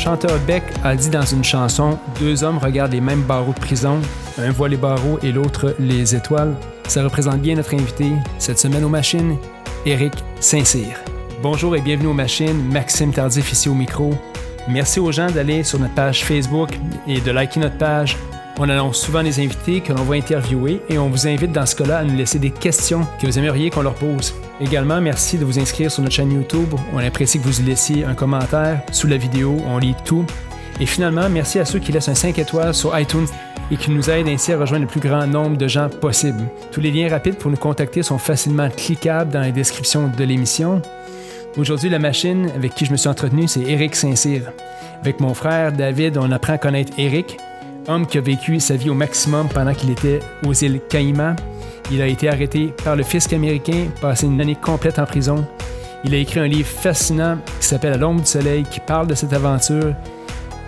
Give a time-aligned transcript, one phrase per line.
[0.00, 4.00] chanteur Beck a dit dans une chanson Deux hommes regardent les mêmes barreaux de prison,
[4.38, 6.54] un voit les barreaux et l'autre les étoiles.
[6.88, 8.06] Ça représente bien notre invité
[8.38, 9.36] cette semaine aux machines,
[9.84, 10.96] Éric Saint-Cyr.
[11.42, 14.14] Bonjour et bienvenue aux machines, Maxime Tardif ici au micro.
[14.68, 16.70] Merci aux gens d'aller sur notre page Facebook
[17.06, 18.16] et de liker notre page.
[18.62, 21.74] On annonce souvent des invités que l'on va interviewer et on vous invite dans ce
[21.76, 24.34] cas-là à nous laisser des questions que vous aimeriez qu'on leur pose.
[24.60, 26.74] Également, merci de vous inscrire sur notre chaîne YouTube.
[26.92, 29.56] On apprécie que vous laissiez un commentaire sous la vidéo.
[29.66, 30.26] On lit tout.
[30.78, 33.26] Et finalement, merci à ceux qui laissent un 5 étoiles sur iTunes
[33.70, 36.42] et qui nous aident ainsi à rejoindre le plus grand nombre de gens possible.
[36.70, 40.82] Tous les liens rapides pour nous contacter sont facilement cliquables dans la description de l'émission.
[41.56, 44.52] Aujourd'hui, la machine avec qui je me suis entretenu, c'est Eric Saint-Cyr.
[45.00, 47.38] Avec mon frère David, on apprend à connaître Eric,
[47.88, 51.36] homme qui a vécu sa vie au maximum pendant qu'il était aux îles Caïmans.
[51.90, 55.44] Il a été arrêté par le fisc américain, passé une année complète en prison.
[56.04, 59.32] Il a écrit un livre fascinant qui s'appelle l'ombre du soleil, qui parle de cette
[59.32, 59.94] aventure.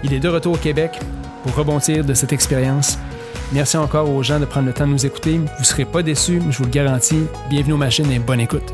[0.04, 0.98] Il est de retour au Québec
[1.42, 2.98] pour rebondir de cette expérience.
[3.52, 5.38] Merci encore aux gens de prendre le temps de nous écouter.
[5.38, 7.24] Vous ne serez pas déçus, je vous le garantis.
[7.50, 8.72] Bienvenue aux machines et bonne écoute.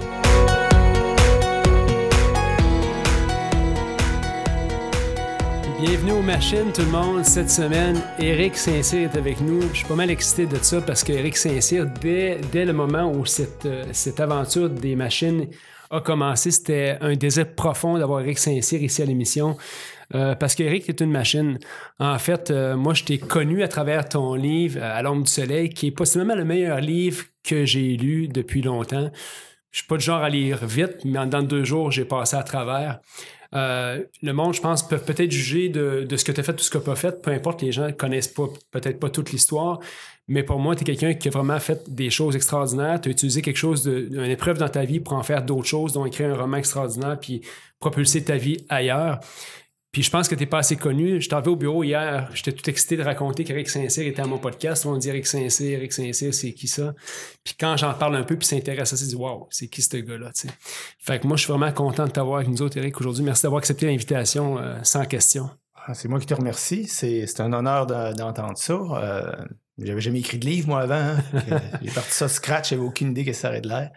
[5.88, 7.24] Bienvenue aux machines, tout le monde.
[7.24, 9.62] Cette semaine, Eric Saint-Cyr est avec nous.
[9.72, 13.24] Je suis pas mal excité de ça parce qu'Éric Saint-Cyr, dès, dès, le moment où
[13.24, 15.46] cette, euh, cette aventure des machines
[15.90, 19.56] a commencé, c'était un désir profond d'avoir Eric Saint-Cyr ici à l'émission.
[20.14, 21.58] Euh, parce qu'Éric est une machine.
[21.98, 25.70] En fait, euh, moi, je t'ai connu à travers ton livre À l'ombre du soleil,
[25.70, 29.10] qui est possiblement le meilleur livre que j'ai lu depuis longtemps.
[29.70, 32.42] Je suis pas du genre à lire vite, mais en deux jours, j'ai passé à
[32.42, 33.00] travers.
[33.54, 36.64] Euh, le monde, je pense, peut peut-être juger de, ce que tu as fait, tout
[36.64, 38.34] ce que tu pas fait, peu importe, les gens ne connaissent
[38.70, 39.80] peut-être pas toute l'histoire,
[40.26, 43.12] mais pour moi, tu es quelqu'un qui a vraiment fait des choses extraordinaires, tu as
[43.12, 46.30] utilisé quelque chose, d'une épreuve dans ta vie pour en faire d'autres choses, dont écrire
[46.30, 47.40] un roman extraordinaire, puis
[47.80, 49.20] propulser ta vie ailleurs.
[49.98, 51.20] Puis je pense que tu n'es pas assez connu.
[51.20, 54.38] Je t'avais au bureau hier, j'étais tout excité de raconter qu'Eric Saint-Cyr était à mon
[54.38, 54.86] podcast.
[54.86, 56.94] On dit Eric Saint-Cyr, Eric Saint-Cyr, c'est qui ça?
[57.42, 59.82] Puis quand j'en parle un peu, puis s'intéresse à ça, c'est dit Wow, c'est qui
[59.82, 60.30] ce gars-là?
[61.00, 63.24] Fait que moi, je suis vraiment content de t'avoir avec nous autres, Eric, aujourd'hui.
[63.24, 65.50] Merci d'avoir accepté l'invitation euh, sans question.
[65.74, 66.86] Ah, c'est moi qui te remercie.
[66.86, 68.74] C'est un honneur d'entendre ça.
[68.74, 69.32] Euh,
[69.78, 70.94] j'avais jamais écrit de livre, moi, avant.
[70.94, 71.18] Hein.
[71.82, 73.90] J'ai parti ça scratch, j'avais aucune idée que ça aurait de l'air.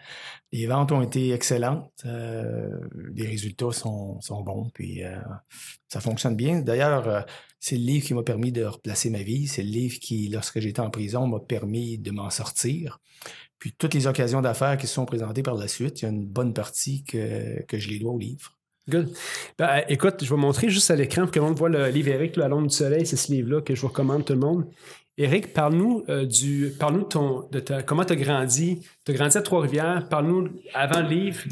[0.52, 1.90] Les ventes ont été excellentes.
[2.04, 2.68] Euh,
[3.14, 5.16] les résultats sont, bons, puis euh,
[5.88, 6.60] ça fonctionne bien.
[6.60, 7.20] D'ailleurs, euh,
[7.58, 9.46] c'est le livre qui m'a permis de replacer ma vie.
[9.46, 13.00] C'est le livre qui, lorsque j'étais en prison, m'a permis de m'en sortir.
[13.58, 16.10] Puis toutes les occasions d'affaires qui se sont présentées par la suite, il y a
[16.10, 18.58] une bonne partie que, je les dois au livre.
[18.90, 19.14] Good.
[19.58, 22.08] Ben, écoute, je vais montrer juste à l'écran pour que le monde voit le livre
[22.08, 23.06] Eric, La l'ombre du soleil.
[23.06, 24.66] C'est ce livre-là que je vous recommande tout le monde.
[25.18, 28.80] Éric, parle-nous euh, du, parle-nous de ton, de ta, comment tu as grandi?
[29.04, 30.08] Tu as grandi à Trois-Rivières.
[30.08, 31.42] Parle-nous avant le livre.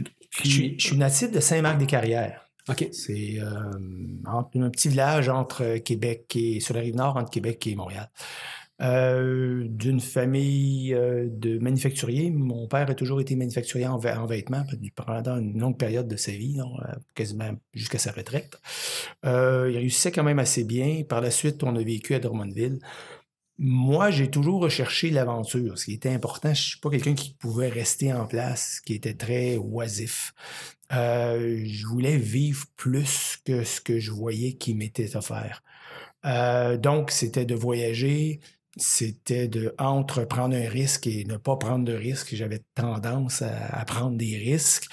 [0.42, 2.48] Je, suis, natif de Saint-Marc-des-Carrières.
[2.68, 2.88] OK.
[2.92, 3.72] C'est euh,
[4.24, 8.08] un petit village entre Québec et sur la rive nord entre Québec et Montréal.
[8.80, 12.30] Euh, d'une famille de manufacturiers.
[12.30, 16.58] Mon père a toujours été manufacturier en, vêtements pendant une longue période de sa vie,
[17.14, 18.58] quasiment jusqu'à sa retraite.
[19.22, 21.02] il réussissait quand même assez bien.
[21.06, 22.78] Par la suite, on a vécu à Drummondville.
[23.62, 25.78] Moi, j'ai toujours recherché l'aventure.
[25.78, 28.94] Ce qui était important, je ne suis pas quelqu'un qui pouvait rester en place, qui
[28.94, 30.32] était très oisif.
[30.92, 35.62] Euh, je voulais vivre plus que ce que je voyais qui m'était offert.
[36.24, 38.40] Euh, donc, c'était de voyager,
[38.78, 42.34] c'était de entre prendre un risque et ne pas prendre de risque.
[42.34, 44.88] J'avais tendance à prendre des risques.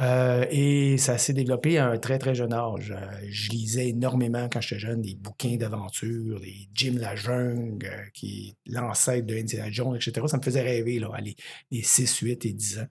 [0.00, 2.94] Euh, et ça s'est développé à un très, très jeune âge.
[2.96, 8.04] Euh, je lisais énormément quand j'étais jeune des bouquins d'aventure, des Jim la jungle, euh,
[8.14, 10.26] qui l'ancêtre de Indiana Jones, etc.
[10.26, 11.36] Ça me faisait rêver, là, les,
[11.70, 12.86] les 6, 8 et 10 ans.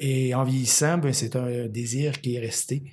[0.00, 2.92] et en vieillissant, ben, c'est un désir qui est resté.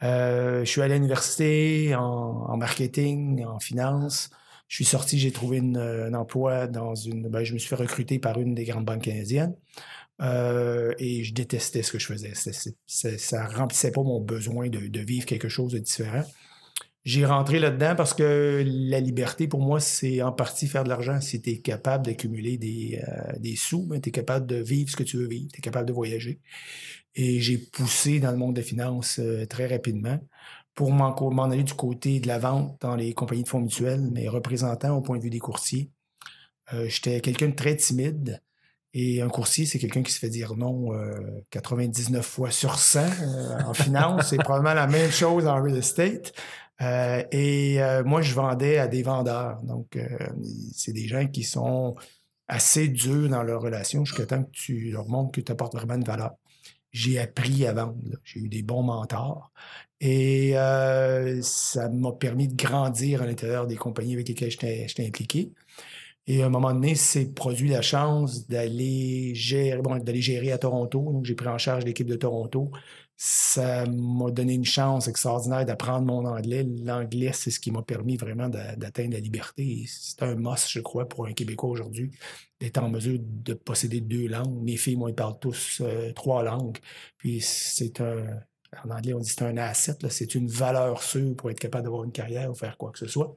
[0.00, 4.30] je suis allé à l'université en, marketing, en finance.
[4.68, 7.28] Je suis sorti, j'ai trouvé un emploi dans une.
[7.28, 9.54] Ben, je me suis fait recruter par une des grandes banques canadiennes.
[10.22, 12.32] Euh, et je détestais ce que je faisais.
[12.86, 16.24] ça ne remplissait pas mon besoin de, vivre quelque chose de différent.
[17.04, 21.20] J'ai rentré là-dedans parce que la liberté, pour moi, c'est en partie faire de l'argent.
[21.20, 24.96] Si tu es capable d'accumuler des, euh, sous, ben, tu es capable de vivre ce
[24.96, 26.40] que tu veux vivre, tu es capable de voyager.
[27.14, 30.18] Et j'ai poussé dans le monde des finances euh, très rapidement
[30.74, 34.28] pour m'en aller du côté de la vente dans les compagnies de fonds mutuels, mais
[34.28, 35.90] représentant au point de vue des courtiers.
[36.86, 38.42] J'étais quelqu'un de très timide.
[38.98, 40.90] Et un coursier, c'est quelqu'un qui se fait dire non
[41.50, 44.28] 99 euh, fois sur 100 euh, en finance.
[44.30, 46.32] c'est probablement la même chose en real estate.
[46.80, 49.60] Euh, et moi, je vendais à des vendeurs.
[49.64, 49.98] Donc,
[50.74, 51.94] c'est des gens qui sont
[52.48, 55.96] assez durs dans leur relation jusqu'à temps que tu leur montres que tu apportes vraiment
[55.96, 56.32] une valeur.
[56.90, 57.98] j'ai appris à vendre.
[58.24, 59.52] J'ai eu des bons mentors.
[60.00, 60.54] Et
[61.42, 65.52] ça m'a permis de grandir à l'intérieur des compagnies avec lesquelles j'étais impliqué.
[66.28, 70.58] Et à un moment donné, c'est produit la chance d'aller gérer, bon, d'aller gérer à
[70.58, 71.00] Toronto.
[71.12, 72.70] Donc, j'ai pris en charge l'équipe de Toronto.
[73.16, 76.66] Ça m'a donné une chance extraordinaire d'apprendre mon anglais.
[76.84, 79.86] L'anglais, c'est ce qui m'a permis vraiment d'atteindre la liberté.
[79.88, 82.10] C'est un must, je crois, pour un Québécois aujourd'hui,
[82.60, 84.62] d'être en mesure de posséder deux langues.
[84.64, 86.78] Mes filles, moi, ils parlent tous euh, trois langues.
[87.18, 88.24] Puis c'est un,
[88.84, 92.04] en anglais, on dit c'est un asset, c'est une valeur sûre pour être capable d'avoir
[92.04, 93.34] une carrière ou faire quoi que ce soit.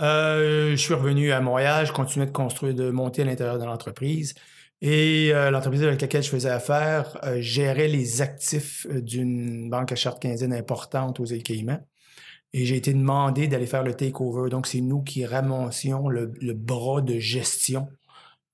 [0.00, 3.64] Euh, je suis revenu à Montréal, je continuais de construire, de monter à l'intérieur de
[3.64, 4.34] l'entreprise.
[4.80, 9.96] Et euh, l'entreprise avec laquelle je faisais affaire euh, gérait les actifs d'une banque à
[9.96, 11.80] charte canadienne importante aux îles Caïmans.
[12.52, 14.50] Et j'ai été demandé d'aller faire le takeover.
[14.50, 17.88] Donc, c'est nous qui ramassions le, bras de gestion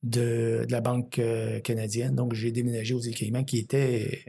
[0.03, 1.21] de, la banque
[1.65, 2.15] canadienne.
[2.15, 4.25] Donc, j'ai déménagé aux îles Caïmans qui était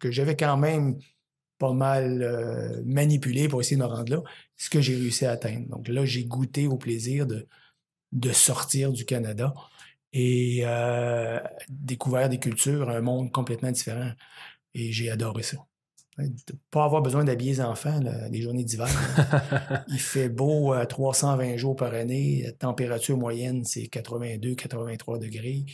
[0.00, 0.98] que j'avais quand même
[1.60, 4.22] pas mal euh, manipulé pour essayer de me rendre là,
[4.56, 5.68] ce que j'ai réussi à atteindre.
[5.68, 7.46] Donc là, j'ai goûté au plaisir de,
[8.12, 9.54] de sortir du Canada
[10.14, 14.10] et euh, découvrir des cultures, un monde complètement différent.
[14.72, 15.58] Et j'ai adoré ça.
[16.70, 18.88] pas avoir besoin d'habiller les enfants les journées d'hiver.
[19.88, 22.42] Il fait beau 320 euh, jours par année.
[22.44, 25.66] La température moyenne, c'est 82-83 degrés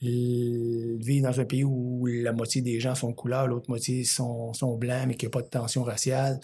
[0.00, 4.76] vivre dans un pays où la moitié des gens sont couleurs, l'autre moitié sont, sont
[4.76, 6.40] blancs, mais qu'il n'y a pas de tension raciale,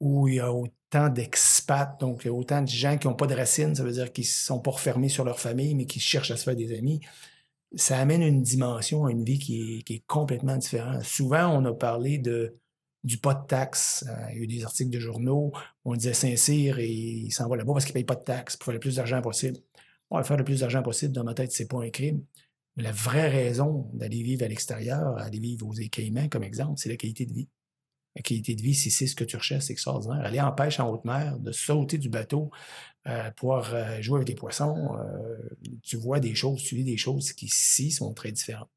[0.00, 3.14] où il y a autant d'expats, donc il y a autant de gens qui n'ont
[3.14, 5.86] pas de racines, ça veut dire qu'ils ne sont pas refermés sur leur famille, mais
[5.86, 7.00] qui cherchent à se faire des amis.
[7.74, 11.02] Ça amène une dimension à une vie qui est, qui est complètement différente.
[11.04, 12.58] Souvent, on a parlé de,
[13.04, 14.04] du pas de taxes.
[14.08, 15.52] Euh, il y a eu des articles de journaux
[15.84, 18.24] où on disait Saint-Cyr et il s'en va là-bas parce qu'il ne paye pas de
[18.24, 19.58] taxes pour faire le plus d'argent possible.
[20.10, 22.22] On va faire le plus d'argent possible, dans ma tête, c'est pas un crime.
[22.76, 26.96] La vraie raison d'aller vivre à l'extérieur, aller vivre aux Caïmans, comme exemple, c'est la
[26.96, 27.48] qualité de vie.
[28.16, 30.24] La qualité de vie, si c'est ce que tu recherches, c'est extraordinaire.
[30.24, 32.50] Aller en pêche en haute mer, de sauter du bateau,
[33.06, 35.36] euh, pouvoir euh, jouer avec des poissons, euh,
[35.82, 38.70] tu vois des choses, tu vis des choses qui ici sont très différentes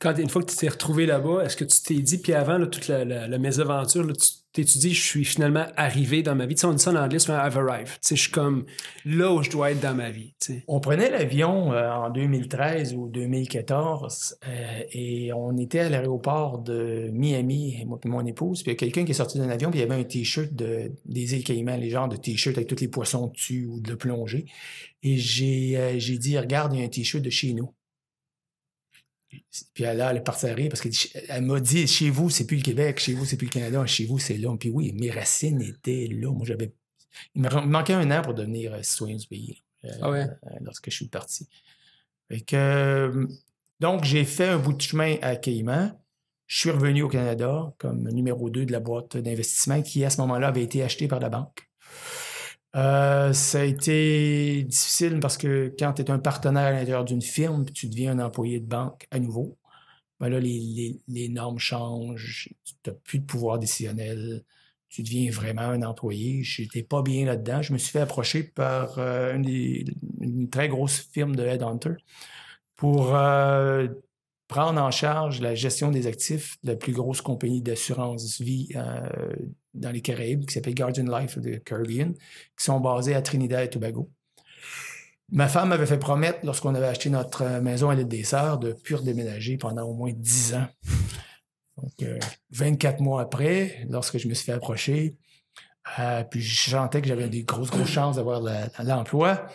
[0.00, 2.58] quand une fois que tu t'es retrouvé là-bas, est-ce que tu t'es dit, puis avant
[2.66, 6.54] toute la, la, mésaventure, tu t'es dit, je suis finalement arrivé dans ma vie?
[6.54, 7.94] Tu sais, on dit ça en anglais, I've arrived.
[7.94, 8.64] Tu sais, je suis comme
[9.04, 10.34] là où je dois être dans ma vie.
[10.68, 17.08] On prenait l'avion euh, en 2013 ou 2014 euh, et on était à l'aéroport de
[17.12, 19.90] Miami, moi et mon épouse, puis quelqu'un qui est sorti d'un avion, puis il y
[19.90, 23.28] avait un T-shirt de, des îles Caïmans, les genres de T-shirt avec tous les poissons
[23.28, 24.46] dessus ou de plongée.
[25.02, 27.72] Et euh, j'ai dit, regarde, il y a un T-shirt de chez nous.
[29.74, 32.56] Puis là, elle est partie à rire parce qu'elle m'a dit chez vous, c'est plus
[32.56, 34.54] le Québec, chez vous, c'est plus le Canada, chez vous, c'est là.
[34.58, 36.30] Puis oui, mes racines étaient là.
[36.32, 36.72] Moi, j'avais.
[37.34, 40.24] Il me manquait un an pour devenir euh, citoyen du pays euh, ah ouais?
[40.24, 41.48] Euh, lorsque je suis parti.
[43.80, 45.96] donc, j'ai fait un bout de chemin à Cayman.
[46.46, 50.20] Je suis revenu au Canada comme numéro 2 de la boîte d'investissement qui, à ce
[50.20, 51.68] moment-là, avait été achetée par la banque.
[52.76, 57.22] Euh, ça a été difficile parce que quand tu es un partenaire à l'intérieur d'une
[57.22, 59.56] firme, tu deviens un employé de banque à nouveau,
[60.20, 64.44] ben là, les, normes changent, tu n'as plus de pouvoir décisionnel,
[64.90, 66.42] tu deviens vraiment un employé.
[66.42, 67.62] Je n'étais pas bien là-dedans.
[67.62, 71.94] Je me suis fait approcher par euh, une, très grosse firme de Headhunter
[72.76, 73.88] pour euh,
[74.48, 78.68] prendre en charge la gestion des actifs de la plus grosse compagnie d'assurance vie
[79.76, 83.64] dans les Caraïbes, qui s'appelle Guardian Life of the Caribbean, qui sont basés à Trinidad
[83.64, 84.10] et Tobago.
[85.30, 88.58] Ma femme m'avait fait promettre, lorsqu'on avait acheté notre euh, maison à l'île des Sœurs,
[88.58, 90.66] de plus redéménager pendant au moins 10 ans.
[91.76, 92.08] Donc,
[92.50, 95.16] 24 euh, mois après, lorsque je me suis fait approcher,
[96.30, 98.40] puis je sentais que j'avais des grosses, grosses chances d'avoir
[98.82, 99.46] l'emploi,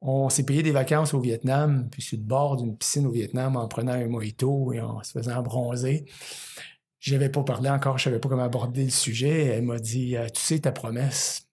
[0.00, 3.56] on s'est payé des vacances au Vietnam, puis sur le bord d'une piscine au Vietnam
[3.56, 6.06] en prenant un mojito et en se faisant bronzer.
[7.00, 9.46] Je n'avais pas parlé encore, je ne savais pas comment aborder le sujet.
[9.46, 11.48] Elle m'a dit euh, Tu sais, ta promesse,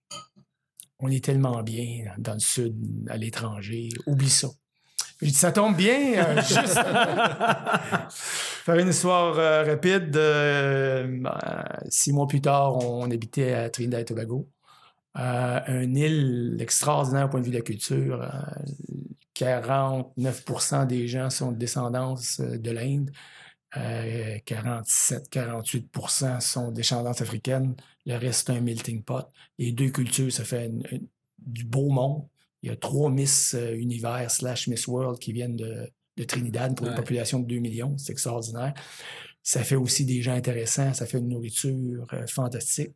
[1.00, 2.76] on est tellement bien dans le sud,
[3.10, 4.50] à l'étranger, oublie ça.
[5.22, 6.80] J'ai dit Ça tombe bien, euh, juste.
[8.10, 10.12] Faire une histoire euh, rapide.
[10.12, 14.48] Ben, six mois plus tard, on habitait à Trinidad et Tobago.
[15.20, 18.30] Euh, une île extraordinaire au point de vue de la culture.
[19.36, 23.12] 49% euh, des gens sont de descendance euh, de l'Inde.
[23.76, 27.76] 47-48% sont de descendance africaine.
[28.06, 29.30] Le reste, c'est un melting pot.
[29.58, 30.72] Les deux cultures, ça fait
[31.40, 32.28] du beau monde.
[32.64, 35.92] Il y a trois Miss Univers slash Miss World qui viennent de,
[36.28, 37.96] Trinidad pour une population de 2 millions.
[37.98, 38.74] C'est extraordinaire.
[39.44, 40.96] Ça fait aussi des gens intéressants.
[40.96, 42.96] Ça fait une nourriture fantastique.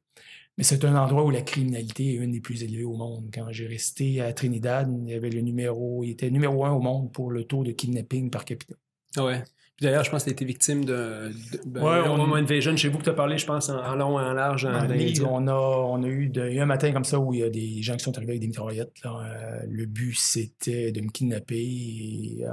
[0.57, 3.29] Mais c'est un endroit où la criminalité est une des plus élevées au monde.
[3.33, 6.81] Quand j'ai resté à Trinidad, il y avait le numéro, il était numéro un au
[6.81, 8.75] monde pour le taux de kidnapping par capita.
[9.17, 9.43] Ouais.
[9.81, 11.31] D'ailleurs, je pense que tu as été victime de,
[11.65, 12.75] ben, Ouais, on- moment Invasion.
[12.77, 14.65] Chez vous que tu as parlé, je pense, en, en long et en large.
[14.65, 17.43] en- livre, on a, on a eu, de- un matin comme ça où il y
[17.43, 18.93] a des gens qui sont arrivés avec des mitraillettes.
[19.03, 19.19] là.
[19.25, 21.57] Euh, le but, c'était de me kidnapper.
[21.59, 22.49] Et, euh,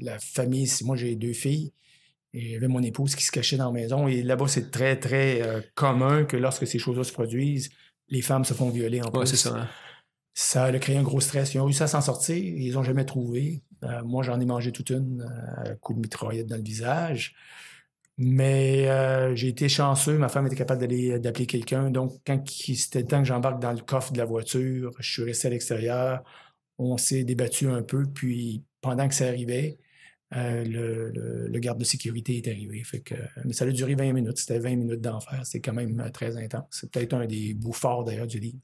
[0.00, 1.72] la famille, moi, j'ai deux filles.
[2.34, 4.08] Et j'avais mon épouse qui se cachait dans la maison.
[4.08, 7.70] Et là-bas, c'est très, très euh, commun que lorsque ces choses-là se produisent,
[8.08, 9.28] les femmes se font violer en Ouais, plus.
[9.28, 9.54] c'est ça.
[9.56, 9.68] hein.
[10.38, 11.54] Ça a créé un gros stress.
[11.54, 12.36] Ils ont réussi à s'en sortir.
[12.36, 13.62] Ils n'ont jamais trouvé.
[13.84, 15.22] Euh, moi, j'en ai mangé toute une,
[15.66, 17.34] euh, coup de mitraillette dans le visage.
[18.18, 20.18] Mais euh, j'ai été chanceux.
[20.18, 21.90] Ma femme était capable d'aller d'appeler quelqu'un.
[21.90, 25.22] Donc, quand c'était le temps que j'embarque dans le coffre de la voiture, je suis
[25.24, 26.22] resté à l'extérieur.
[26.78, 28.04] On s'est débattu un peu.
[28.06, 29.78] Puis, pendant que ça arrivait,
[30.34, 32.82] euh, le, garde de sécurité est arrivé.
[33.44, 34.38] Mais ça a duré 20 minutes.
[34.38, 35.40] C'était 20 minutes d'enfer.
[35.44, 36.64] C'est quand même euh, très intense.
[36.70, 38.58] C'est peut-être un des bouts forts, d'ailleurs, du livre.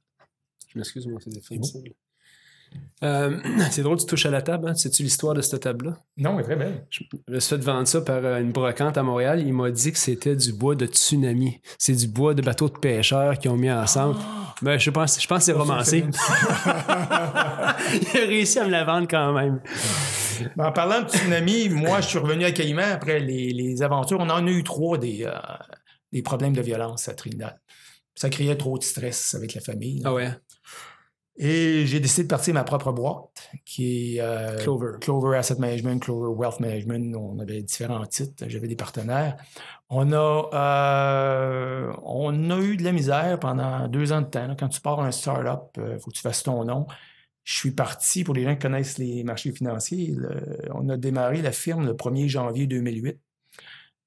[0.72, 1.68] Je m'excuse, moi, c'est des C'est bon.
[3.04, 3.38] Euh,
[3.70, 4.68] c'est drôle, tu touches à la table.
[4.68, 4.74] Hein?
[4.74, 5.98] Sais-tu l'histoire de cette table-là?
[6.16, 6.86] Non, elle est très belle.
[6.90, 9.42] Je me suis fait vendre ça par euh, une brocante à Montréal.
[9.44, 11.60] Il m'a dit que c'était du bois de tsunami.
[11.78, 14.18] C'est du bois de bateaux de pêcheurs qui ont mis ensemble.
[14.62, 16.04] Mais je pense, je pense que c'est romancé.
[17.94, 19.60] Il a réussi à me la vendre quand même.
[20.56, 24.18] Mais en parlant de tsunami, moi, je suis revenu à Caïman après les, les aventures.
[24.20, 25.32] On en a eu trois des, euh,
[26.12, 27.58] des problèmes de violence à Trinidad.
[28.14, 30.02] Ça créait trop de stress avec la famille.
[30.04, 30.30] Ah ouais,
[31.38, 34.98] Et j'ai décidé de partir ma propre boîte, qui est euh, Clover.
[35.00, 37.16] Clover Asset Management, Clover Wealth Management.
[37.16, 38.44] On avait différents titres.
[38.48, 39.36] J'avais des partenaires.
[39.88, 44.46] On a, euh, on a eu de la misère pendant deux ans de temps.
[44.46, 44.56] là.
[44.58, 46.86] Quand tu pars un start-up, il faut que tu fasses ton nom.
[47.44, 51.42] Je suis parti, pour les gens qui connaissent les marchés financiers, le- on a démarré
[51.42, 53.18] la firme le 1er janvier 2008.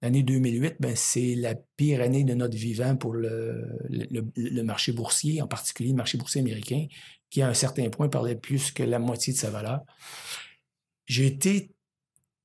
[0.02, 4.92] L'année 2008, ben, c'est la pire année de notre vivant pour le, le- le marché
[4.92, 6.86] boursier, en particulier le marché boursier américain,
[7.30, 9.82] qui à un certain point parlait plus que la moitié de sa valeur.
[11.06, 11.72] J'ai été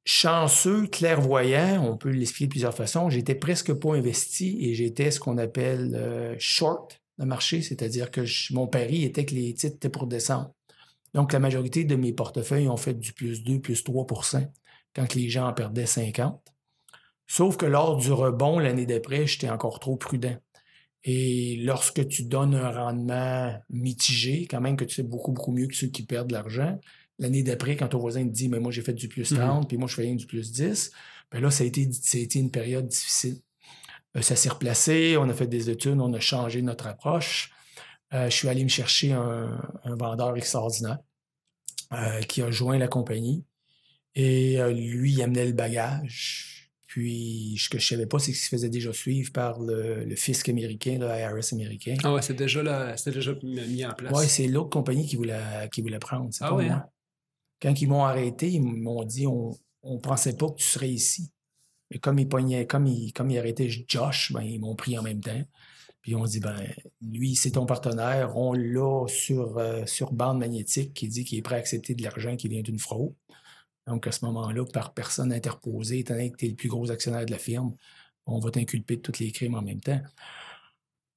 [0.04, 3.10] chanceux, clairvoyant, on peut l'expliquer de plusieurs façons.
[3.10, 8.22] J'étais presque pas investi et j'étais ce qu'on appelle euh, short le marché, c'est-à-dire que
[8.52, 10.52] mon pari était que les titres étaient pour descendre.
[11.12, 14.48] Donc, la majorité de mes portefeuilles ont fait du plus 2, plus 3%
[14.94, 16.40] quand les gens en perdaient 50.
[17.26, 20.36] Sauf que lors du rebond l'année d'après, j'étais encore trop prudent.
[21.04, 25.66] Et lorsque tu donnes un rendement mitigé, quand même que tu sais beaucoup, beaucoup mieux
[25.66, 26.78] que ceux qui perdent de l'argent,
[27.18, 29.38] l'année d'après, quand ton voisin te dit, mais moi j'ai fait du plus Mhm.
[29.38, 30.90] 30, puis moi je fais rien du plus 10,
[31.32, 33.38] ben là, ça a été, ça a été une période difficile.
[34.16, 37.52] Euh, ça s'est replacé, on a fait des études, on a changé notre approche.
[38.12, 40.98] Euh, je suis allé me chercher un, un vendeur extraordinaire
[41.92, 43.44] euh, qui a joint la compagnie.
[44.16, 46.59] Et lui, il amenait le bagage.
[46.90, 50.16] Puis, ce que je savais pas, c'est qu'il se faisait déjà suivre par le, le
[50.16, 51.94] fisc américain, le IRS américain.
[52.02, 54.12] Ah ouais, c'est déjà, là, déjà mis en place.
[54.12, 56.30] Ouais, c'est l'autre compagnie qui voulait, qui voulait prendre.
[56.32, 56.74] C'est Ah pas ouais, moi.
[56.74, 56.86] hein?
[57.62, 61.30] Quand ils m'ont arrêté, ils m'ont dit on ne pensait pas que tu serais ici.
[61.92, 65.02] Mais comme ils pognaient, comme ils, comme ils arrêtaient Josh, ben, ils m'ont pris en
[65.04, 65.42] même temps.
[66.02, 66.56] Puis on dit ben
[67.02, 71.42] lui, c'est ton partenaire, on l'a sur, euh, sur bande magnétique qui dit qu'il est
[71.42, 73.12] prêt à accepter de l'argent qui vient d'une fraude.
[73.90, 76.90] Donc à ce moment-là, par personne interposée, étant donné que tu es le plus gros
[76.90, 77.74] actionnaire de la firme,
[78.24, 80.00] on va t'inculper de tous les crimes en même temps.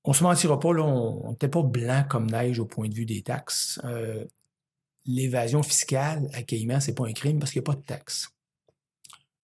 [0.03, 3.05] On se mentira pas, là, on n'était pas blanc comme neige au point de vue
[3.05, 3.79] des taxes.
[3.85, 4.25] Euh,
[5.05, 8.29] L'évasion fiscale à Caïman, c'est pas un crime parce qu'il n'y a pas de taxes.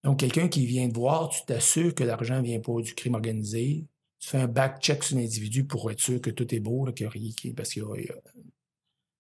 [0.06, 3.16] Donc, quelqu'un qui vient te voir, tu t'assures que l'argent ne vient pas du crime
[3.16, 3.86] organisé.
[4.20, 7.06] Tu fais un back-check sur l'individu pour être sûr que tout est beau, là, qu'il
[7.06, 8.12] y a parce qu'il il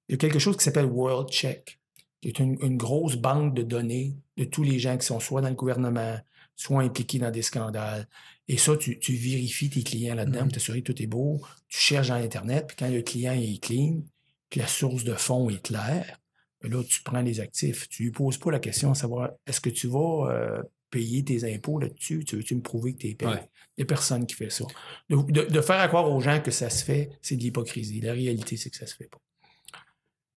[0.07, 1.78] il y a quelque chose qui s'appelle World Check,
[2.21, 5.41] qui est une, une grosse banque de données de tous les gens qui sont soit
[5.41, 6.17] dans le gouvernement,
[6.55, 8.07] soit impliqués dans des scandales.
[8.47, 11.39] Et ça, tu, tu vérifies tes clients là-dedans, pour t'assurer que tout est beau.
[11.67, 14.01] Tu cherches dans Internet, puis quand le client est clean,
[14.49, 16.19] que la source de fonds est claire,
[16.61, 17.87] ben là, tu prends les actifs.
[17.87, 21.53] Tu lui poses pas la question de savoir est-ce que tu vas euh, payer tes
[21.53, 22.25] impôts là-dessus?
[22.25, 23.31] Tu veux-tu me prouver que tu es payé?
[23.31, 23.49] Ouais.
[23.77, 24.65] Il n'y a personne qui fait ça.
[25.09, 28.01] De, de- de faire à croire aux gens que ça se fait, c'est de l'hypocrisie.
[28.01, 29.19] La réalité, c'est que ça se fait pas.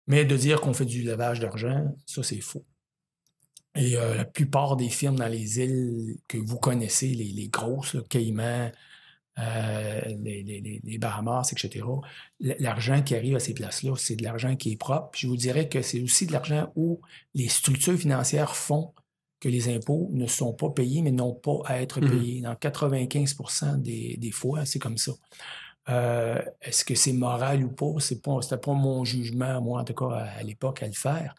[0.06, 2.64] Mais de dire qu'on fait du lavage d'argent, ça, c'est faux.
[3.74, 7.94] Et euh, la plupart des firmes dans les îles que vous connaissez, les, les grosses,
[7.94, 8.70] là, Caïmans,
[9.38, 11.86] euh, les, les- les- les Bahamas, etc.,
[12.40, 15.08] l'argent qui arrive à ces places-là, c'est de l'argent qui est propre.
[15.12, 17.00] Puis je vous dirais que c'est aussi de l'argent où
[17.34, 18.92] les structures financières font
[19.40, 22.10] que les impôts ne sont pas payés, mais n'ont pas à être Mhm.
[22.10, 22.40] payés.
[22.42, 25.12] Dans 95 des, des fois, c'est comme ça.
[25.88, 27.94] Euh, Est-ce que c'est moral ou pas?
[27.98, 30.92] C'est pas, c'était pas mon jugement, moi, en tout cas, à, à l'époque, à le
[30.92, 31.34] faire.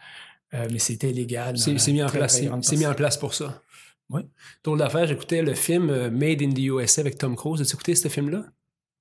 [0.54, 1.58] Euh, mais c'était légal.
[1.58, 3.62] C'est mis, en place, mis en place pour ça.
[4.10, 4.22] Oui.
[4.64, 7.62] Drôle d'affaire, j'écoutais le film euh, Made in the USA avec Tom Cruise.
[7.62, 8.44] As-tu écouté ce film-là?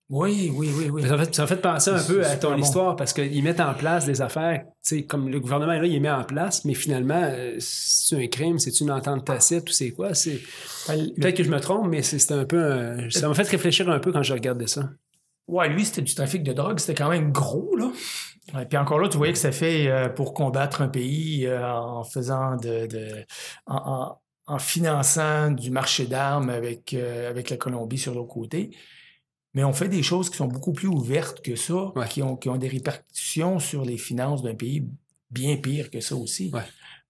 [0.09, 1.03] Oui, oui, oui, oui.
[1.09, 2.57] Ça fait, ça fait penser un peu à ton bon.
[2.59, 5.93] histoire parce qu'ils mettent en place des affaires, tu sais, comme le gouvernement, là, il
[5.93, 9.73] les met en place, mais finalement, euh, c'est un crime, c'est une entente tacite ou
[9.73, 10.11] c'est quoi?
[10.11, 12.63] Le- Peut-être que je me trompe, mais c'est un peu.
[12.73, 14.91] un- Ça m'a fait réfléchir un peu quand je regardais ça.
[15.49, 17.91] Ouais, lui, c'était du trafic de drogue, c'était quand même gros, là.
[18.55, 21.67] Ouais, puis encore là, tu voyais que ça fait euh, pour combattre un pays euh,
[21.73, 22.87] en faisant de.
[22.87, 23.25] de-
[23.67, 28.77] en, en- en finançant du marché d'armes avec, euh, avec la Colombie sur l'autre côté.
[29.55, 32.09] Mais on fait des choses qui sont beaucoup plus ouvertes que ça, Ouais.
[32.09, 34.89] qui, ont, qui ont des répercussions sur les finances d'un pays
[35.31, 36.51] bien pire que ça aussi.
[36.53, 36.63] Ouais.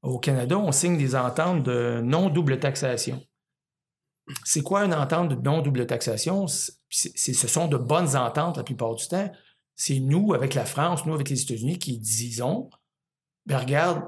[0.02, 3.18] Au Canada, on signe des ententes de non-double taxation.
[4.44, 6.46] C'est quoi une entente de non-double taxation?
[6.94, 9.30] C'est, ce sont de bonnes ententes la plupart du temps.
[9.74, 12.68] C'est nous, avec la France, nous, avec les États-Unis, qui disons,
[13.46, 14.04] ben regarde,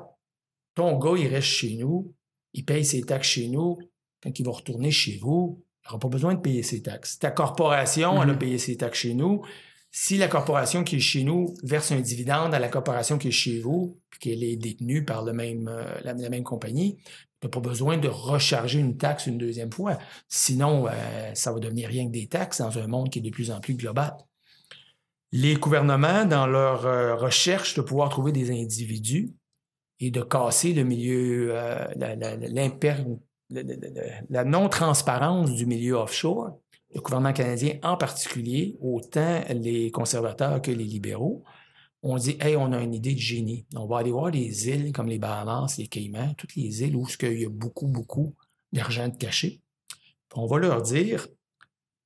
[0.74, 2.14] ton gars, il reste chez nous,
[2.52, 3.78] il paye ses taxes chez nous.
[4.22, 7.18] Quand il va retourner chez vous, il n'aura pas besoin de payer ses taxes.
[7.18, 8.38] Ta corporation, elle a Mhm.
[8.38, 9.42] payé ses taxes chez nous.
[9.90, 13.30] Si la corporation qui est chez nous verse un dividende à la corporation qui est
[13.32, 16.98] chez vous, puis qu'elle est détenue par le même, euh, la, la même compagnie,
[17.44, 19.98] n'as pas besoin de recharger une taxe une deuxième fois.
[20.28, 20.90] Sinon, euh,
[21.34, 23.60] ça va devenir rien que des taxes dans un monde qui est de plus en
[23.60, 24.16] plus global.
[25.32, 29.32] Les gouvernements, dans leur euh, recherche de pouvoir trouver des individus
[30.00, 31.86] et de casser le milieu, euh,
[34.30, 36.58] la non-transparence du milieu offshore,
[36.94, 41.42] le gouvernement canadien en particulier, autant les conservateurs que les libéraux,
[42.04, 43.66] on dit Hey, on a une idée de génie.
[43.74, 47.06] On va aller voir des îles comme les Bahamas, les Caïmans, toutes les îles où
[47.22, 48.34] il y a beaucoup, beaucoup
[48.72, 49.62] d'argent de caché.
[50.34, 51.26] On va leur dire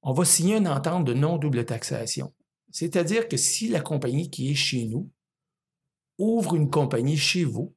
[0.02, 2.32] on va signer une entente de non-double taxation.
[2.70, 5.10] C'est-à-dire que si la compagnie qui est chez nous
[6.18, 7.74] ouvre une compagnie chez vous,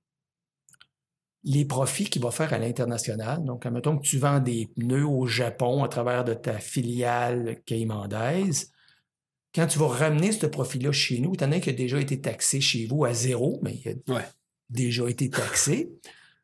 [1.43, 5.25] les profits qu'il va faire à l'international, donc admettons que tu vends des pneus au
[5.25, 8.71] Japon à travers de ta filiale caymandaise,
[9.53, 12.61] quand tu vas ramener ce profit-là chez nous, étant donné qu'il a déjà été taxé
[12.61, 14.25] chez vous à zéro, mais il a Ouais.
[14.69, 15.91] déjà été taxé,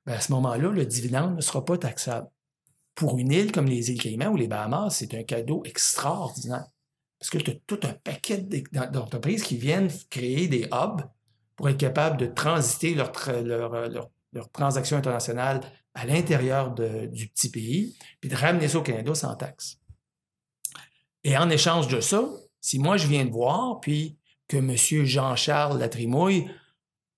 [0.06, 2.28] ben à ce moment-là, le dividende ne sera pas taxable.
[2.96, 6.68] Pour une île comme les îles Caïmans ou les Bahamas, c'est un cadeau extraordinaire.
[7.20, 11.02] Parce que tu as tout un paquet d'e- d'entreprises qui viennent créer des hubs
[11.56, 14.10] pour être capables de transiter leurs tra- leur, euh, leur-
[14.52, 15.62] transactions internationales
[15.96, 19.80] à l'intérieur du petit pays, puis de ramener ça au Canada sans taxe.
[21.24, 22.30] Et en échange de ça,
[22.62, 24.18] si moi je viens de voir, puis
[24.48, 24.76] que M.
[25.06, 26.48] Jean-Charles Latrimouille,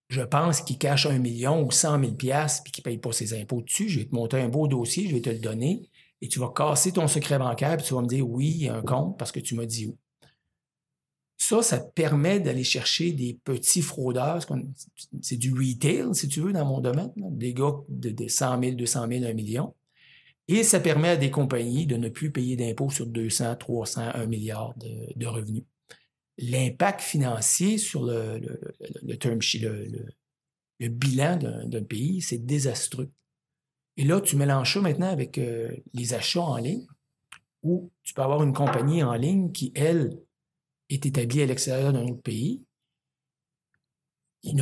[0.09, 3.39] je pense qu'il cache un million ou cent mille piastres, puis qu'il paye pas ses
[3.39, 5.89] impôts dessus, je vais te monter un beau dossier, je vais te le donner,
[6.21, 8.69] et tu vas casser ton secret bancaire, puis tu vas me dire oui, il y
[8.69, 9.97] a un compte parce que tu m'as dit où.
[11.37, 14.45] Ça, ça permet d'aller chercher des petits fraudeurs.
[15.21, 17.13] C'est du retail, si tu veux, dans mon domaine.
[17.15, 19.73] Des gars de, de 100 000, 200 000, 1 million.
[20.49, 24.27] Et ça permet à des compagnies de ne plus payer d'impôts sur 200, 300, 1
[24.27, 25.63] milliard de, revenus.
[26.39, 28.59] L'impact financier sur le, le,
[29.85, 30.05] le-
[30.81, 33.11] le bilan d'un pays, c'est désastreux.
[33.97, 36.87] Et là, tu mélanges ça maintenant avec euh, les achats en ligne,
[37.63, 40.19] où tu peux avoir une compagnie en ligne qui, elle,
[40.89, 42.63] est établie à l'extérieur d'un autre pays.
[44.43, 44.55] Il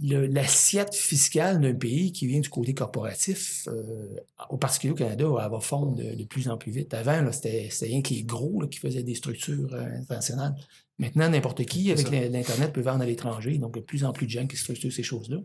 [0.00, 4.16] L'assiette fiscale d'un pays qui vient du côté corporatif, euh,
[4.48, 6.94] au particulier au Canada, elle va fondre de, de plus en plus vite.
[6.94, 10.54] Avant, c'était rien que les gros là, qui faisaient des structures euh, internationales.
[10.98, 13.58] Maintenant, n'importe qui, avec l'Internet, peut vendre à l'étranger.
[13.58, 15.38] Donc, il y a de plus en plus de gens qui structurent ces choses-là.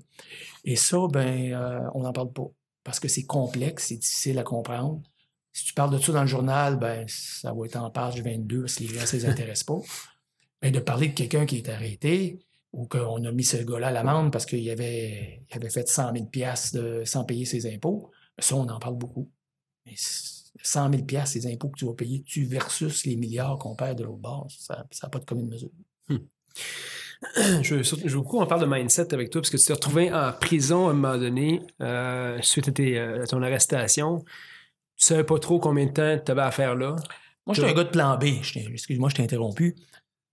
[0.65, 2.47] Et ça, ben, euh, on n'en parle pas.
[2.83, 5.01] Parce que c'est complexe, c'est difficile à comprendre.
[5.51, 8.67] Si tu parles de ça dans le journal, ben, ça va être en page 22
[8.67, 9.79] si les gens ne les intéressent pas.
[10.63, 12.39] Mais de parler de quelqu'un qui est arrêté
[12.73, 16.11] ou qu'on a mis ce gars-là à l'amende parce qu'il avait, il avait fait 100
[16.13, 19.29] 000 piastres de- sans payer ses impôts, ça, on en parle beaucoup.
[19.85, 23.57] Mais c- 100 000 piastres, ces impôts que tu vas payer, tu versus les milliards
[23.59, 25.69] qu'on perd de l'autre bord, ça n'a pas de commune mesure.
[27.61, 29.65] Je veux, surtout- je veux beaucoup en parle de mindset avec toi, parce que tu
[29.65, 33.41] t'es retrouvé en prison à un moment donné, euh, suite à, tes, euh, à ton
[33.41, 34.23] arrestation.
[34.97, 36.95] Tu savais pas trop combien de temps tu avais à faire là.
[37.45, 38.25] Moi, j'étais un gars de plan B.
[38.71, 39.75] Excuse-moi, je t'ai interrompu.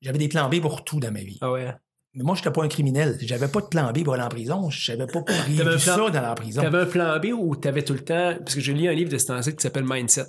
[0.02, 1.38] J'avais des plans B pour tout dans ma vie.
[1.40, 1.72] Ah ouais?
[2.14, 3.16] Mais moi, je n'étais pas un criminel.
[3.20, 4.68] J'avais pas de plan B pour aller en prison.
[4.70, 6.62] Je n'avais pas un plan- ça dans la prison.
[6.62, 8.34] T'avais un plan B ou t'avais tout le temps.
[8.38, 10.24] Parce que j'ai lu un livre de ce temps-ci qui s'appelle Mindset.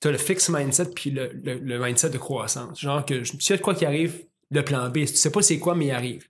[0.00, 2.80] T'as le fixe mindset puis le, le- le mindset de croissance.
[2.80, 5.58] Genre que y a de quoi qui arrive, le plan B, tu sais pas c'est
[5.58, 6.24] quoi, mais il arrive.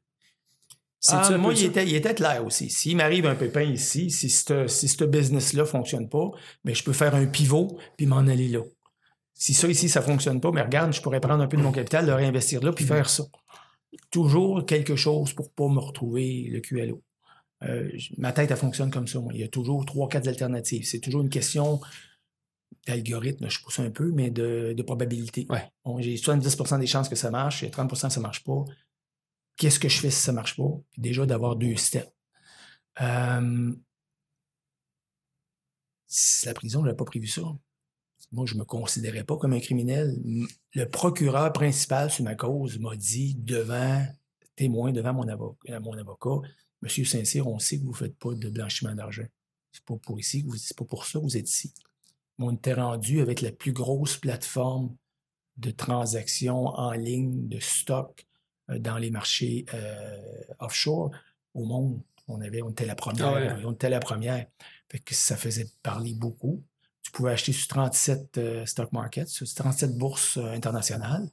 [1.17, 2.69] Ah, moi, il était, il était clair aussi.
[2.69, 6.31] S'il m'arrive un pépin ici, si ce si business-là ne fonctionne pas,
[6.65, 8.61] ben, je peux faire un pivot puis m'en aller là.
[9.33, 11.63] Si ça ici, ça ne fonctionne pas, mais regarde, je pourrais prendre un peu de
[11.63, 13.23] mon capital, le réinvestir là puis faire ça.
[14.11, 17.03] Toujours quelque chose pour ne pas me retrouver le cul à l'eau.
[17.63, 19.21] Euh, ma tête, elle fonctionne comme ça.
[19.21, 19.33] moi.
[19.35, 20.87] Il y a toujours trois, quatre alternatives.
[20.87, 21.81] C'est toujours une question
[22.87, 25.47] d'algorithme, je pousse un peu, mais de, de probabilité.
[25.51, 25.71] Ouais.
[25.85, 28.65] Bon, j'ai 70% des chances que ça marche, et 30% ça ne marche pas.
[29.57, 30.71] Qu'est-ce que je fais si ça ne marche pas?
[30.97, 32.11] Déjà, d'avoir deux steps.
[33.03, 33.73] Euh,
[36.45, 37.43] la prison, je n'avais pas prévu ça.
[38.33, 40.17] Moi, je ne me considérais pas comme un criminel.
[40.75, 44.07] Le procureur principal sur ma cause m'a dit devant
[44.55, 46.49] témoin, devant mon avocat, mon avocat
[46.83, 49.27] Monsieur Saint-Cyr, on sait que vous ne faites pas de blanchiment d'argent.
[49.73, 51.75] C'est pas pour ici, c'est pas pour ça que vous êtes ici.
[52.39, 54.97] On était rendu avec la plus grosse plateforme
[55.59, 58.27] de transactions en ligne, de stock
[58.71, 61.11] euh, dans les marchés euh, offshore
[61.53, 62.01] au monde.
[62.29, 63.27] On, avait, on était la première.
[63.27, 64.47] Ah on était la première.
[64.89, 66.63] que ça faisait parler beaucoup.
[67.11, 71.29] Tu pouvais acheter sur 37 euh, stock markets, sur 37 bourses internationales.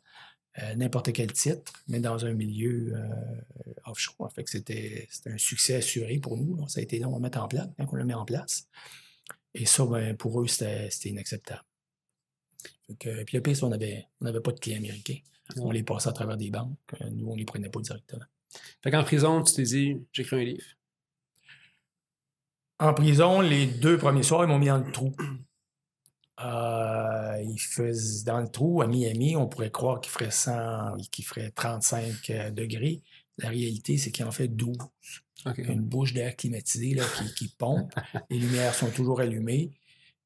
[0.60, 4.32] Euh, n'importe quel titre, mais dans un milieu euh, offshore.
[4.34, 6.68] Fait que c'était, un succès assuré pour nous.
[6.68, 8.68] Ça a été long à mettre en place, quand on le met en place.
[9.54, 11.64] Et ça, ben, pour eux, c'était, inacceptable.
[13.00, 15.20] Puis le pire, on n'avait on avait pas de clients américains.
[15.58, 16.78] On les passait à travers des banques.
[17.02, 18.26] Euh, nous, on ne les prenait pas directement.
[18.82, 20.66] Fait qu'en prison, tu t'es dit, j'écris un livre.
[22.80, 25.16] En prison, les deux premiers soirs, ils m'ont mis dans le trou.
[26.44, 31.26] Euh, il faisait dans le trou à Miami, on pourrait croire qu'il ferait 100, qu'il
[31.26, 33.02] ferait 35 euh, degrés.
[33.40, 34.78] La réalité, c'est qu'il en fait 12.
[35.58, 37.04] Une bouche d'air climatisée là,
[37.36, 37.94] qui, pompe.
[38.30, 39.72] les lumières sont toujours allumées.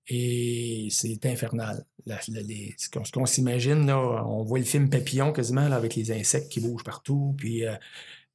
[0.08, 1.86] Et c'est infernal.
[2.08, 7.36] ce qu'on s'imagine, on voit le film Papillon quasiment avec les insectes qui bougent partout,
[7.38, 7.76] puis euh,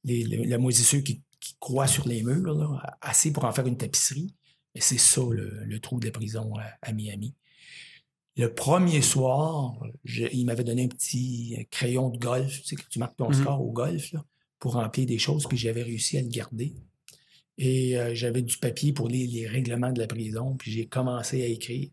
[0.03, 1.21] les, la moisissure qui,
[1.59, 4.35] croît sur les murs, assez pour en faire une tapisserie.
[4.75, 7.35] Et c'est ça le, trou des prisons à Miami.
[8.37, 12.99] Le premier soir, il m'avait donné un petit crayon de golf, tu sais, que tu
[12.99, 14.13] marques ton mmh score au golf,
[14.59, 16.75] pour remplir des choses, puis j'avais réussi à le garder.
[17.57, 21.41] Et euh, j'avais du papier pour lire les règlements de la prison, puis j'ai commencé
[21.41, 21.89] à écrire.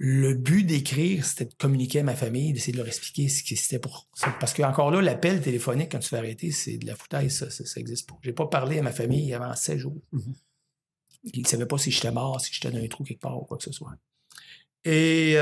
[0.00, 3.56] Le but d'écrire, c'était de communiquer à ma famille, d'essayer de leur expliquer ce qui
[3.56, 4.32] c'était pour ça.
[4.38, 7.50] Parce que encore là, l'appel téléphonique, quand tu fais arrêter, c'est de la foutaise, ça,
[7.50, 8.16] ça, n'existe pas.
[8.22, 10.00] J'ai pas parlé à ma famille avant 16 jours.
[10.12, 10.32] Mmh
[11.34, 13.44] Ils ne savaient pas si j'étais mort, si j'étais dans un trou quelque part ou
[13.44, 13.96] quoi que ce soit.
[14.84, 15.36] Et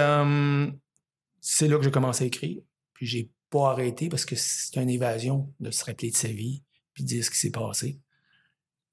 [1.40, 2.60] c'est là que j'ai commencé à écrire.
[2.94, 6.62] Puis j'ai pas arrêté parce que c'est une évasion de se rappeler de sa vie,
[6.92, 8.00] puis de dire ce qui s'est passé.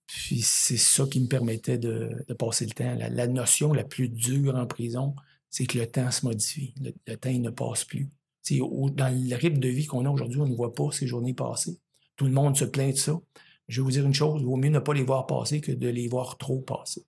[0.06, 2.96] Puis c'est ça qui me permettait de, passer le temps.
[2.96, 5.16] La, notion la plus dure en prison,
[5.50, 6.76] c'est que le temps se modifie.
[6.82, 8.10] Le, temps, il ne passe plus.
[8.52, 11.80] dans le rythme de vie qu'on a aujourd'hui, on ne voit pas ces journées passer.
[12.16, 13.20] Tout le monde se plaint de ça.
[13.68, 15.72] Je vais vous dire une chose, il vaut mieux ne pas les voir passer que
[15.72, 17.06] de les voir trop passer.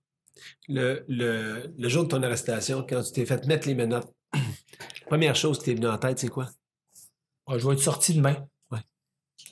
[0.68, 5.36] Le, le, jour de ton arrestation, quand tu t'es fait mettre les menottes, la première
[5.36, 6.48] chose qui t'est venue en tête, c'est quoi?
[7.48, 8.36] Ah, je vais être sorti demain.
[8.72, 8.80] Ouais.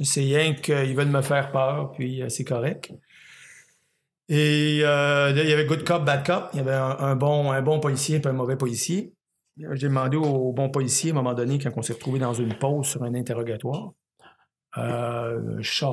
[0.01, 2.91] C'est rien qu'ils veulent me faire peur, puis euh, c'est correct.
[4.29, 6.49] Et euh, il y avait good cop, bad cop.
[6.53, 9.13] Il y avait un, bon, un bon policier et un mauvais policier.
[9.57, 12.57] J'ai demandé au bon policier, à un moment donné, quand on s'est retrouvé dans une
[12.57, 13.91] pause sur un interrogatoire,
[14.77, 15.85] euh, je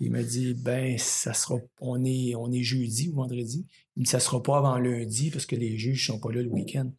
[0.00, 3.66] il m'a dit, ben, ça sera, on est, on est jeudi ou vendredi.
[3.96, 6.48] Il dit, ça sera pas avant lundi parce que les juges sont pas là le
[6.48, 6.90] week-end.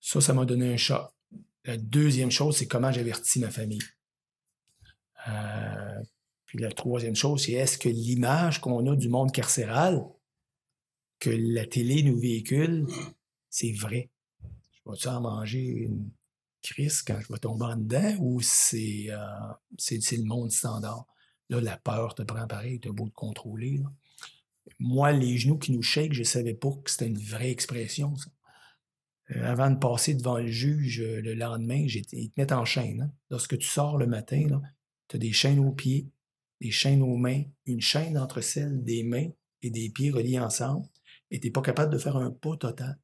[0.00, 1.10] Ça, ça m'a donné un choc.
[1.64, 3.82] La deuxième chose, c'est comment j'avertis ma famille.
[5.28, 6.02] Euh,
[6.46, 10.02] puis la troisième chose, c'est est-ce que l'image qu'on a du monde carcéral,
[11.18, 12.86] que la télé nous véhicule,
[13.50, 14.10] c'est vrai?
[14.72, 16.10] Je vais-tu en manger une
[16.62, 21.06] crise quand je vais tomber en dedans ou c'est, euh, c'est le monde standard?
[21.50, 23.82] Là, la peur te prend pareil, tu beau te contrôler.
[24.78, 28.14] Moi, les genoux qui nous shake, je ne savais pas que c'était une vraie expression.
[29.32, 33.02] Euh, avant de passer devant le juge euh, le lendemain, ils te mettent en chaîne.
[33.02, 33.12] Hein.
[33.30, 34.60] Lorsque tu sors le matin,
[35.08, 36.08] tu as des chaînes aux pieds,
[36.60, 39.28] des chaînes aux mains, une chaîne entre celles des mains
[39.62, 40.86] et des pieds reliés ensemble,
[41.30, 42.98] et tu n'es pas capable de faire un pas total.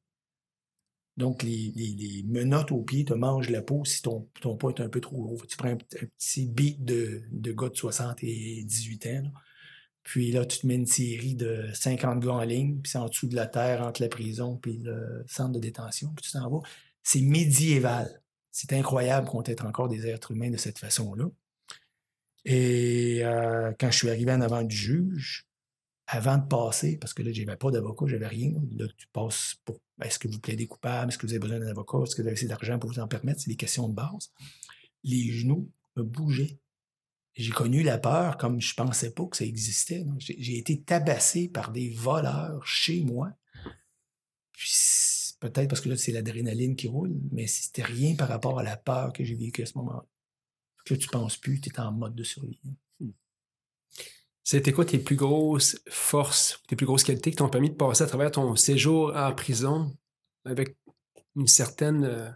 [1.17, 4.89] Donc, les, menottes aux pieds te mangent la peau si ton, ton poids est un
[4.89, 5.37] peu trop gros.
[5.47, 9.31] Tu prends un, petit beat de, de gars de 78 ans.
[10.03, 13.07] Puis là, tu te mets une série de 50 gars en ligne, puis c'est en
[13.07, 16.49] dessous de la terre, entre la prison puis le centre de détention, puis tu t'en
[16.49, 16.61] vas.
[17.03, 18.21] C'est médiéval.
[18.51, 21.25] C'est incroyable qu'on ait encore des êtres humains de cette façon-là.
[22.45, 25.46] Et euh, quand je suis arrivé en avant du juge,
[26.07, 28.53] avant de passer, parce que là, je n'avais pas d'avocat, je n'avais rien.
[28.77, 31.67] Là, tu passes pour est-ce que vous plaidez coupable, est-ce que vous avez besoin d'un
[31.67, 33.93] avocat, est-ce que vous avez assez d'argent pour vous en permettre, c'est des questions de
[33.93, 34.31] base.
[35.03, 36.59] Les genoux me bougeaient.
[37.35, 40.05] J'ai connu la peur comme je ne pensais pas que ça existait.
[40.17, 43.31] J'ai été tabassé par des voleurs chez moi.
[44.53, 44.71] Puis
[45.39, 48.77] peut-être parce que là, c'est l'adrénaline qui roule, mais c'était rien par rapport à la
[48.77, 50.05] peur que j'ai vécue à ce moment-là.
[50.85, 52.59] Que tu ne penses plus, tu es en mode de survie.
[54.49, 58.05] C'était quoi tes plus grosses forces, tes plus grosses qualités qui t'ont permis de passer
[58.05, 59.93] à travers ton séjour en prison
[60.45, 60.77] avec
[61.35, 62.29] une certaine, euh,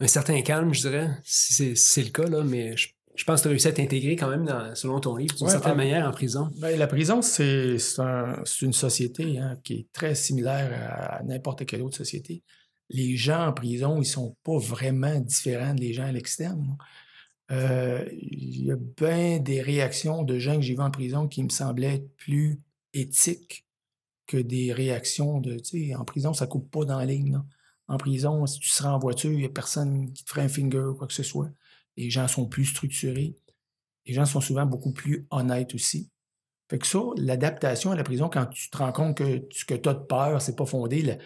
[0.00, 3.48] un certain calme, je dirais, si c'est le cas, là, mais je, pense que tu
[3.48, 6.12] as réussi à t'intégrer quand même, dans, selon ton livre, d'une certaine ah, manière en
[6.12, 6.50] prison.
[6.56, 7.76] Ben, la prison, c'est
[8.62, 12.42] une société hein, qui est très similaire à n'importe quelle autre société.
[12.88, 16.74] Les gens en prison, ils sont pas vraiment différents des gens à l'externe.
[17.50, 21.50] Il y a bien des réactions de gens que j'ai vus en prison qui me
[21.50, 22.60] semblaient plus
[22.94, 23.66] éthiques
[24.26, 27.40] que des réactions de, tu sais, en prison, ça coupe pas dans la ligne.
[27.88, 30.48] En prison, si tu seras en voiture, il n'y a personne qui te ferait un
[30.48, 31.50] finger ou quoi que ce soit.
[31.96, 33.36] Les gens sont plus structurés.
[34.06, 36.10] Les gens sont souvent beaucoup plus honnêtes aussi.
[36.70, 39.74] Fait que ça, l'adaptation à la prison, quand tu te rends compte que ce que
[39.74, 41.18] tu as de peur, c'est pas fondé,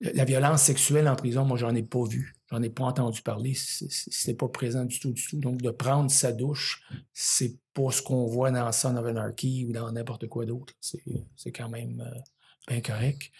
[0.00, 2.36] la violence sexuelle en prison, moi, j'en ai pas vu.
[2.52, 3.54] J'en ai pas entendu parler.
[3.54, 5.38] C'était pas présent du tout, du tout.
[5.38, 6.82] Donc, de prendre sa douche,
[7.14, 10.74] c'est pas ce qu'on voit dans Son of Anarchy ou dans n'importe quoi d'autre.
[10.80, 12.20] C'est quand même euh,
[12.68, 13.32] bien correct.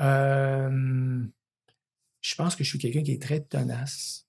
[0.00, 1.22] Euh,
[2.22, 4.26] je pense que je suis quelqu'un qui est très tenace.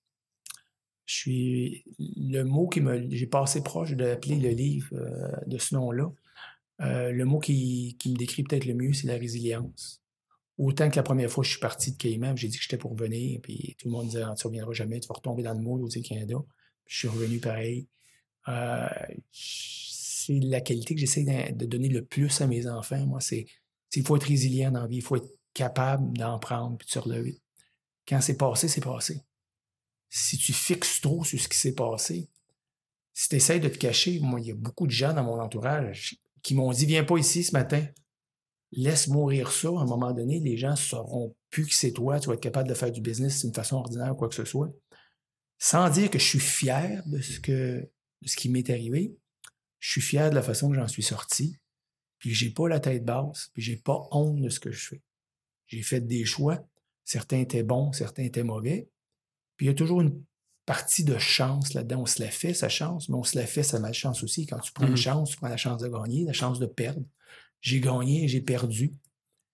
[1.06, 1.84] Je suis.
[1.98, 3.08] Le mot qui me.
[3.10, 6.12] J'ai passé proche d'appeler le livre euh, de ce nom-là.
[6.80, 10.02] le mot qui, qui me décrit peut-être le mieux, c'est la résilience.
[10.58, 12.76] Autant que la première fois que je suis parti de Cayman, j'ai dit que j'étais
[12.76, 15.54] pour revenir, puis tout le monde disait ah, Tu reviendras jamais, tu vas retomber dans
[15.54, 16.34] le monde au Canada.
[16.86, 17.86] je suis revenu pareil.
[18.48, 18.88] Euh,
[19.30, 23.06] c'est la qualité que j'essaie de donner le plus à mes enfants.
[23.06, 23.46] Moi, c'est
[23.90, 26.90] qu'il faut être résilient dans la vie, il faut être capable d'en prendre puis de
[26.92, 27.40] se relever.
[28.06, 29.22] Quand c'est passé, c'est passé.
[30.10, 32.28] Si tu fixes trop sur ce qui s'est passé,
[33.14, 35.40] si tu essaies de te cacher, moi, il y a beaucoup de gens dans mon
[35.40, 37.86] entourage qui m'ont dit Viens pas ici ce matin
[38.72, 42.28] laisse mourir ça, à un moment donné, les gens sauront plus que c'est toi, tu
[42.28, 44.70] vas être capable de faire du business d'une façon ordinaire ou quoi que ce soit.
[45.58, 47.80] Sans dire que je suis fier de ce, que,
[48.22, 49.16] de ce qui m'est arrivé,
[49.80, 51.56] je suis fier de la façon que j'en suis sorti,
[52.18, 55.02] puis j'ai pas la tête basse, puis j'ai pas honte de ce que je fais.
[55.66, 56.66] J'ai fait des choix,
[57.04, 58.90] certains étaient bons, certains étaient mauvais,
[59.56, 60.22] puis il y a toujours une
[60.66, 62.02] partie de chance là-dedans.
[62.02, 64.46] On se la fait, sa chance, mais on se la fait, sa malchance aussi.
[64.46, 66.66] Quand tu prends une mmh chance, tu prends la chance de gagner, la chance de
[66.66, 67.02] perdre
[67.60, 68.94] j'ai gagné, j'ai perdu.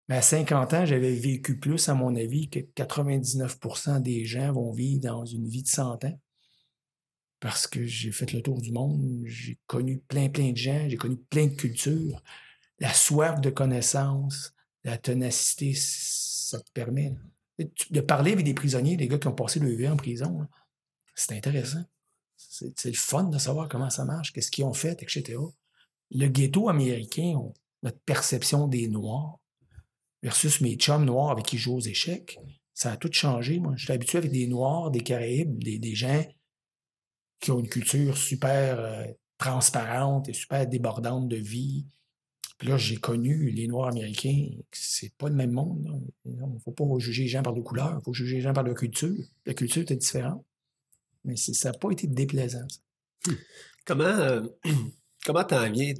[0.09, 4.73] Mais à 50 ans, j'avais vécu plus, à mon avis, que 99% des gens vont
[4.73, 6.21] vivre dans une vie de 100 ans.
[7.41, 10.97] Parce que j'ai fait le tour du monde, j'ai connu plein, plein de gens, j'ai
[10.97, 12.23] connu plein de cultures.
[12.79, 17.15] La soif de connaissance, la ténacité, ça te permet
[17.59, 20.47] de parler avec des prisonniers, des gars qui ont passé le vie en prison.
[21.15, 21.85] C'est intéressant.
[22.37, 25.39] C'est le fun de savoir comment ça marche, qu'est-ce qu'ils ont fait, etc.
[26.11, 27.41] Le ghetto américain,
[27.85, 29.39] notre perception des Noirs
[30.23, 32.39] versus mes chums noirs avec qui je joue aux échecs.
[32.73, 33.61] Ça a tout changé.
[33.61, 36.25] Moi, je suis habitué avec des Noirs, des Caraïbes, des, gens
[37.39, 39.05] qui ont une culture super euh,
[39.39, 41.87] transparente et super débordante de vie.
[42.59, 44.49] Puis là, j'ai connu les Noirs américains.
[44.73, 45.87] C'est pas le même monde.
[46.25, 47.99] Il ne faut pas juger les gens par leur couleur.
[48.01, 49.15] Il faut juger les gens par leur culture.
[49.45, 50.45] La culture était différente.
[51.25, 52.67] Mais ça n'a pas été déplaisant.
[53.85, 54.43] Comment euh,
[55.27, 55.93] comment t'en viens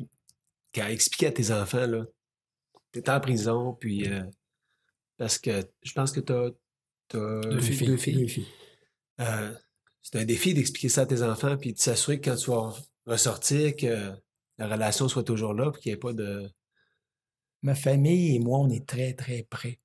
[0.75, 2.05] qu'à expliquer à tes enfants, là,
[2.93, 4.25] t'es en prison, puis euh,
[5.17, 8.47] parce que je pense que t'as, as deux, filles.
[9.21, 9.55] Euh,
[10.03, 12.75] c'est un défi d'expliquer ça à tes enfants, puis de s'assurer que quand tu vas
[13.07, 14.13] ressortir, que
[14.59, 16.51] la relation soit toujours là, puis qu'il n'y ait pas de...
[17.63, 19.81] Ma famille et moi, on est très, très près.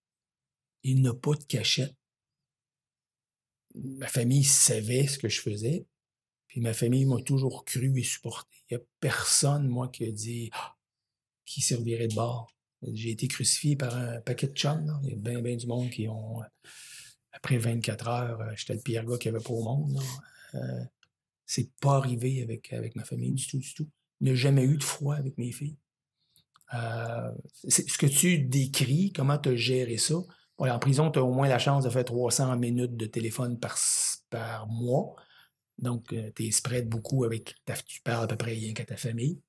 [0.84, 1.96] Il n'y a pas de cachette.
[3.76, 5.86] Ma famille savait ce que je faisais,
[6.48, 8.58] puis ma famille m'a toujours cru et supporté.
[8.70, 10.76] Il n'y a personne, moi, qui a dit ah,
[11.50, 12.54] qui servirait de bord.
[12.94, 15.00] J'ai été crucifié par un paquet de chums.
[15.04, 16.42] Il y a bien, bien du monde qui ont.
[16.42, 16.46] Euh,
[17.32, 20.00] après 24 heures, euh, j'étais le pire gars qu'il n'y avait pas au monde.
[20.56, 20.84] Euh,
[21.46, 23.90] c'est pas arrivé avec, avec ma famille du tout, du tout.
[24.22, 25.78] Il n'y a jamais eu de froid avec mes filles.
[26.72, 30.16] ce que tu décris, comment tu as géré ça?
[30.60, 33.78] en prison, tu as au moins la chance de faire 300 minutes de téléphone par,
[34.30, 35.16] par mois.
[35.80, 38.98] Donc, tu es spread beaucoup avec ta, tu parles à peu près rien qu'à ta
[38.98, 39.40] famille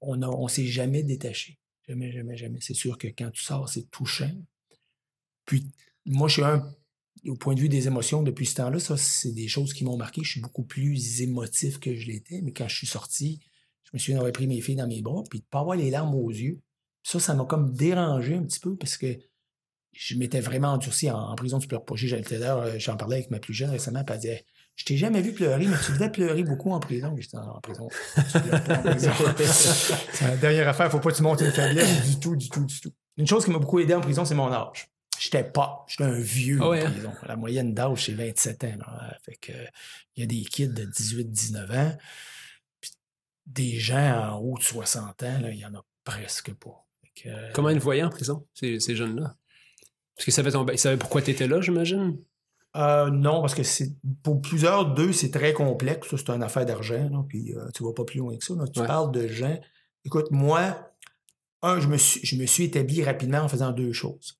[0.00, 1.58] on ne s'est jamais détaché.
[1.88, 2.58] Jamais, jamais, jamais.
[2.60, 4.30] C'est sûr que quand tu sors, c'est touchant.
[5.44, 5.66] Puis,
[6.06, 6.72] moi, je suis un,
[7.26, 9.96] au point de vue des émotions, depuis ce temps-là, ça, c'est des choses qui m'ont
[9.96, 10.22] marqué.
[10.22, 12.40] Je suis beaucoup plus émotif que je l'étais.
[12.42, 13.40] Mais quand je suis sorti,
[13.84, 15.90] je me souviens d'avoir pris mes filles dans mes bras, puis de pas avoir les
[15.90, 16.60] larmes aux yeux.
[17.02, 19.18] Ça, ça m'a comme dérangé un petit peu parce que
[19.92, 21.96] je m'étais vraiment endurci en, prison, tu pleures pas.
[21.96, 25.66] J'en parlais avec ma plus jeune récemment, puis elle disait je t'ai jamais vu pleurer,
[25.66, 27.14] mais tu devais pleurer beaucoup en prison.
[27.18, 27.88] J'étais en prison.
[28.26, 30.90] c'est la dernière affaire.
[30.90, 32.92] Faut pas que tu montes une faiblesse du tout, du tout, du tout.
[33.16, 34.88] Une chose qui m'a beaucoup aidé en prison, c'est mon âge.
[35.18, 36.90] J'étais pas, j'étais un vieux ah en hein?
[36.90, 37.12] prison.
[37.26, 38.68] La moyenne d'âge, c'est 27 ans.
[39.22, 39.52] Fait que,
[40.16, 41.96] il y a des kids de 18-19 ans.
[43.46, 46.86] des gens en haut de 60 ans, il y en a presque pas.
[47.52, 49.36] Comment ils voyaient en prison, ces, ces jeunes-là?
[50.16, 50.66] Est-ce qu'il savait, ton...
[50.66, 52.18] il savait pourquoi tu étais là, j'imagine?
[52.76, 56.08] Euh, non, parce que c'est pour plusieurs d'eux, c'est très complexe.
[56.10, 58.54] C'est une affaire d'argent, puis euh, tu vas pas plus loin que ça.
[58.54, 58.64] là.
[58.66, 58.86] Tu Ouais.
[58.86, 59.58] parles de gens.
[60.04, 60.90] Écoute, moi,
[61.62, 64.38] un, je me, suis, je me suis établi rapidement en faisant deux choses.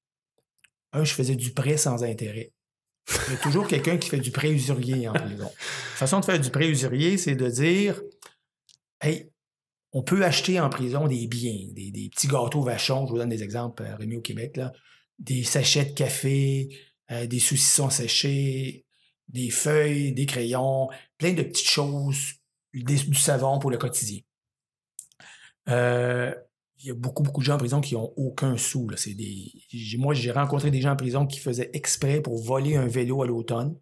[0.93, 2.53] Un, je faisais du prêt sans intérêt.
[3.29, 5.45] Il y a toujours quelqu'un qui fait du prêt usurier en prison.
[5.45, 8.01] La façon de faire du prêt usurier, c'est de dire
[9.01, 9.31] Hey,
[9.93, 13.29] on peut acheter en prison des biens, des, des petits gâteaux vachons, je vous donne
[13.29, 14.73] des exemples euh, remis au Québec, là,
[15.19, 16.69] des sachets de café,
[17.13, 18.87] euh, des saucissons séchés,
[19.29, 22.35] des feuilles, des crayons, plein de petites choses,
[22.73, 24.21] du savon pour le quotidien.
[25.69, 26.35] Euh,
[26.79, 28.89] il y a beaucoup, beaucoup de gens en prison qui n'ont aucun sou.
[28.89, 28.97] là.
[29.07, 29.53] Des...
[29.99, 33.27] Moi, j'ai rencontré des gens en prison qui faisaient exprès pour voler un vélo à
[33.27, 33.79] l'automne,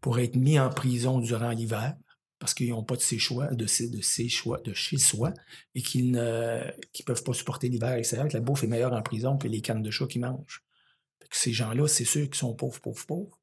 [0.00, 1.96] pour être mis en prison durant l'hiver,
[2.38, 5.34] parce qu'ils n'ont pas de ses de ses, de choix, de chez soi,
[5.74, 6.62] et qu'ils ne
[7.04, 9.82] peuvent pas supporter l'hiver extérieur, que la bouffe est meilleure en prison que les cannes
[9.82, 10.62] de chat qu'ils mangent.
[11.30, 13.38] Ces gens-là, c'est ceux qui sont pauvres, pauvres, pauvres.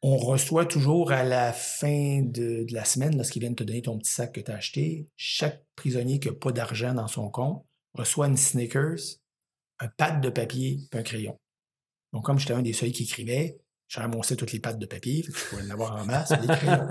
[0.00, 4.12] On reçoit toujours à la fin de, la semaine, lorsqu'ils viennent te donner ton petit
[4.12, 7.64] sac que tu as acheté, chaque prisonnier qui n'a pas d'argent dans son compte
[7.94, 8.98] reçoit une Snickers,
[9.80, 11.36] un pad de papier et un crayon.
[12.12, 15.22] Donc, comme j'étais un des seuls qui écrivait, j'ai ramassé toutes les pattes de papier,
[15.22, 16.88] tu pouvais en avoir en masse, les crayons.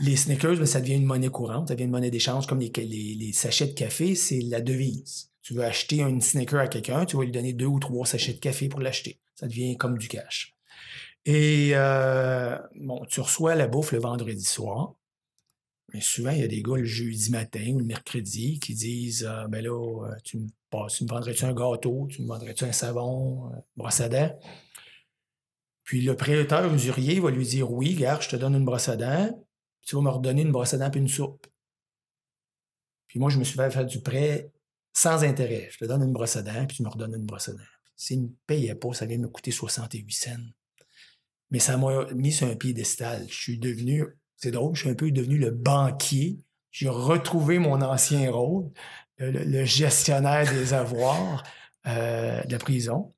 [0.00, 3.32] Les Snickers, ben, ça devient une monnaie courante, ça devient une monnaie d'échange, comme les
[3.34, 5.30] sachets de café, c'est la devise.
[5.48, 8.34] Tu veux acheter une Snicker à quelqu'un, tu vas lui donner deux ou trois sachets
[8.34, 9.18] de café pour l'acheter.
[9.34, 10.54] Ça devient comme du cash.
[11.24, 14.92] Et euh, bon, tu reçois la bouffe le vendredi soir.
[15.94, 19.24] Mais souvent, il y a des gars le jeudi matin ou le mercredi qui disent
[19.24, 20.48] euh, Ben là, euh, tu me,
[20.90, 24.38] tu me vendrais-tu un gâteau, tu me vendrais-tu un savon, une brosse à dents
[25.82, 28.98] Puis le prêteur usurier va lui dire Oui, gars, je te donne une brosse à
[28.98, 29.46] dents,
[29.80, 31.46] tu vas me redonner une brosse à dents puis une soupe.
[33.06, 34.52] Puis moi, je me suis fait faire du prêt
[34.98, 35.68] sans intérêt.
[35.70, 37.58] Je te donne une brosse à dents, puis tu me redonnes une brosse à dents.
[37.94, 40.30] S'il ne me payait pas, ça vient me coûter 68 cents.
[41.50, 43.24] Mais ça m'a mis sur un piédestal.
[43.28, 44.04] Je suis devenu,
[44.36, 46.38] c'est drôle, je suis un peu devenu le banquier.
[46.72, 48.70] J'ai retrouvé mon ancien rôle,
[49.18, 51.44] le, gestionnaire des avoirs
[51.86, 53.14] euh, de la prison.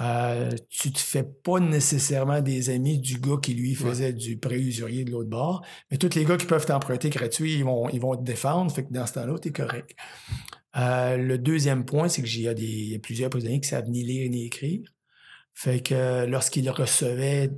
[0.00, 4.58] Euh, tu te fais pas nécessairement des amis du gars qui lui faisait du prêt
[4.58, 8.00] usurier de l'autre bord, mais tous les gars qui peuvent t'emprunter gratuit, ils vont, ils
[8.00, 9.94] vont te défendre, fait que dans ce temps-là, tu es correct.
[10.76, 14.28] Euh, le deuxième point, c'est que j'ai y a plusieurs prisonniers qui savent ni lire
[14.30, 14.88] ni écrire.
[15.54, 17.50] Fait que euh, lorsqu'ils recevaient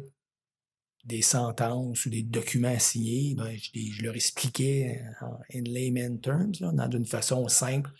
[1.04, 6.90] des sentences ou des documents signés, ben, je, leur expliquais en layman terms, là, dans
[6.90, 7.90] une façon simple.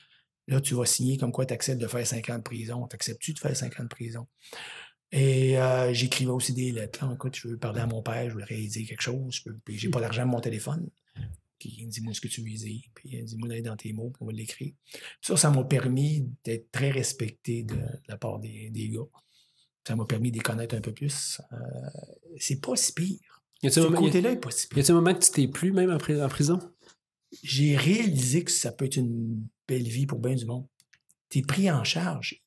[0.49, 2.87] Là, tu vas signer comme quoi tu acceptes de faire 50 de prison.
[2.87, 4.27] T'acceptes-tu de faire 50 de prison?
[5.13, 7.05] Et euh, j'écrivais aussi des lettres.
[7.05, 7.13] là.
[7.15, 9.43] Écoute, je veux parler à mon père, je voudrais lui dire quelque chose.
[9.45, 10.89] Je j'ai pas d'argent à mon téléphone.
[11.59, 12.83] Puis il me dit, moi, ce que tu veux dire.
[12.95, 14.73] Puis il me dit, moi, d'aller dans tes mots, puis on va l'écrire.
[15.23, 19.07] Ça, ça m'a permis d'être très respecté de, de la part des, des gars.
[19.87, 21.41] Ça m'a permis de les connaître un peu plus.
[21.53, 21.57] Euh,
[22.39, 23.43] c'est pas si pire.
[23.63, 24.79] Y a-t-il Ce un moment- y a- côté-là est pas si pire.
[24.79, 26.59] y a-t-il un moment que tu t'es plu même en, pri- en prison?
[27.43, 30.67] J'ai réalisé que ça peut être une belle vie pour bien du monde.
[31.31, 32.43] Tu es pris en charge.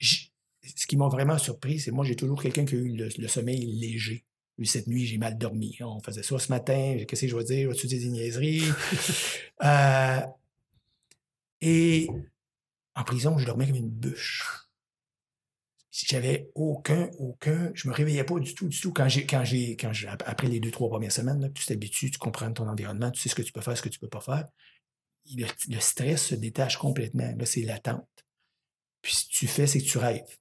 [0.00, 3.28] Ce qui m'a vraiment surpris, c'est moi, j'ai toujours quelqu'un qui a eu le, le
[3.28, 4.24] sommeil léger.
[4.58, 5.76] Lui, cette nuit, j'ai mal dormi.
[5.80, 6.96] On faisait ça ce matin.
[7.06, 7.68] Qu'est-ce que je vais dire?
[7.68, 8.64] Vas-tu dire des niaiseries?
[9.64, 10.20] Euh,
[11.60, 12.08] et
[12.96, 14.44] en prison, je dormais comme une bûche.
[15.92, 17.70] J'avais aucun, aucun.
[17.74, 18.92] Je me réveillais pas du tout, du tout.
[18.92, 22.10] Quand j'ai, quand j'ai, quand j'ai, après les deux, trois premières semaines, là, tu t'habitues,
[22.10, 24.08] tu comprends ton environnement, tu sais ce que tu peux faire, ce que tu peux
[24.08, 24.48] pas faire.
[25.36, 27.32] Le, le stress se détache complètement.
[27.36, 28.08] Là, c'est l'attente.
[29.02, 30.38] Puis si tu fais, c'est que tu rêves.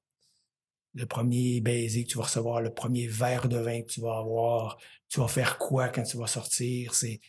[0.93, 4.17] Le premier baiser que tu vas recevoir, le premier verre de vin que tu vas
[4.17, 4.77] avoir,
[5.10, 7.21] tu vas faire quoi quand tu vas sortir, c'est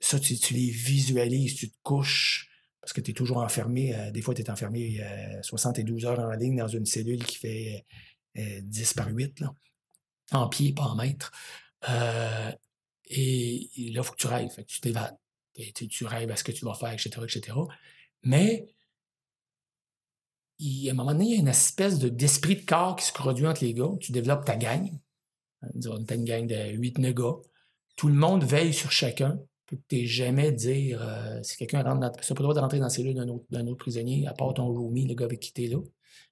[0.00, 2.48] ça, tu, tu les visualises, tu te couches,
[2.80, 3.94] parce que tu es toujours enfermé.
[3.94, 7.36] euh, des fois, tu es enfermé euh, 72 heures en ligne dans une cellule qui
[7.36, 7.86] fait
[8.38, 9.54] euh, 10 par 8, là,
[10.32, 11.30] en pied, pas en mètre.
[11.88, 12.50] Euh,
[13.06, 15.16] et, là, il faut que tu rêves, fait tu t'évades.
[15.74, 17.58] Tu, tu rêves à ce que tu vas faire, etc., etc.
[18.22, 18.66] Mais
[20.62, 23.04] il, à un moment donné, il y a une espèce de, d'esprit de corps qui
[23.04, 23.90] se produit entre les gars.
[24.00, 24.90] Tu développes ta gang.
[25.74, 27.36] Disons, t'as une gang de 8-9 gars.
[27.96, 29.38] Tout le monde veille sur chacun.
[29.66, 32.10] Que t'es jamais dire euh, si quelqu'un rentre dans.
[32.10, 34.34] Tu n'as pas le droit de rentrer dans la cellule d'un autre, autre prisonnier, à
[34.34, 35.78] part ton roomie, le gars avec qui là.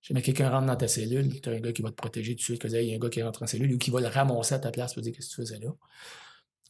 [0.03, 2.39] Jamais quelqu'un rentre dans ta cellule, tu as un gars qui va te protéger tout
[2.39, 4.01] de suite, que il y a un gars qui rentre en cellule ou qui va
[4.01, 5.71] le ramasser à ta place pour dire qu'est-ce que tu faisais là.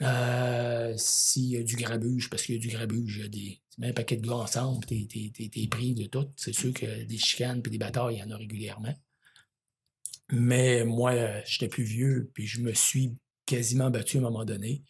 [0.03, 3.28] Euh, S'il y a du grabuge, parce qu'il y a du grabuge, il y a
[3.28, 6.28] des, un paquet de gars ensemble, t'es, t'es, pris de tout.
[6.36, 8.94] C'est sûr que des chicanes puis des batailles, il y en a régulièrement.
[10.32, 13.14] Mais moi, euh, j'étais plus vieux, puis je me suis
[13.46, 14.82] quasiment battu à un moment donné.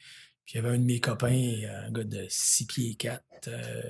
[0.44, 1.54] Puis il y avait un de mes copains,
[1.86, 3.24] un gars de 6 pieds 4,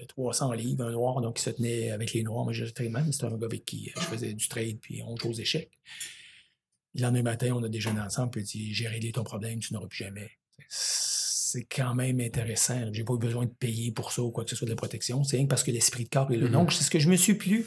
[0.09, 2.45] 300 livres, un noir, donc il se tenait avec les noirs.
[2.45, 3.12] Moi, très mal.
[3.12, 5.71] C'était un gars avec qui je faisais du trade, puis on joue aux échecs.
[6.95, 9.75] Le lendemain matin, on a déjeuné ensemble, puis il dit J'ai réglé ton problème, tu
[9.75, 10.31] n'auras plus jamais.
[10.69, 12.93] C'est quand même intéressant.
[12.93, 14.77] J'ai pas eu besoin de payer pour ça ou quoi que ce soit de la
[14.77, 15.25] protection.
[15.25, 16.47] C'est rien que parce que l'esprit de corps est là.
[16.47, 16.53] Mm-hmm.
[16.53, 17.67] Donc, c'est ce que je me suis plu.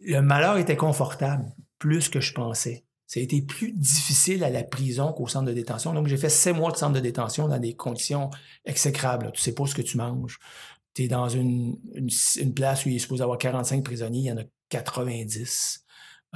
[0.00, 1.44] Le malheur était confortable,
[1.78, 2.84] plus que je pensais.
[3.06, 5.92] Ça a été plus difficile à la prison qu'au centre de détention.
[5.92, 8.30] Donc, j'ai fait sept mois de centre de détention dans des conditions
[8.64, 9.32] exécrables.
[9.34, 10.38] Tu sais pas ce que tu manges.
[10.94, 14.32] Tu es dans une, une, place où il est supposé avoir 45 prisonniers, il y
[14.32, 15.84] en a 90.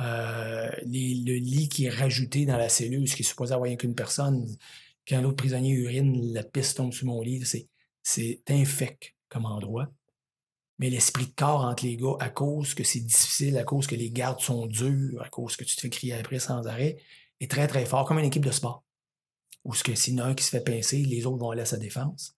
[0.00, 3.76] Euh, le lit qui est rajouté dans la cellule, ce qui est supposé avoir rien
[3.76, 4.44] qu'une personne,
[5.08, 7.44] quand l'autre prisonnier urine, la piste tombe sur mon lit.
[8.02, 9.90] C'est infect comme endroit.
[10.78, 13.94] Mais l'esprit de corps entre les gars, à cause que c'est difficile, à cause que
[13.94, 16.96] les gardes sont durs, à cause que tu te fais crier après sans arrêt,
[17.40, 18.82] est très, très fort, comme une équipe de sport.
[19.64, 21.50] Où ce que s'il y en a un qui se fait pincer, les autres vont
[21.50, 22.36] aller à sa défense.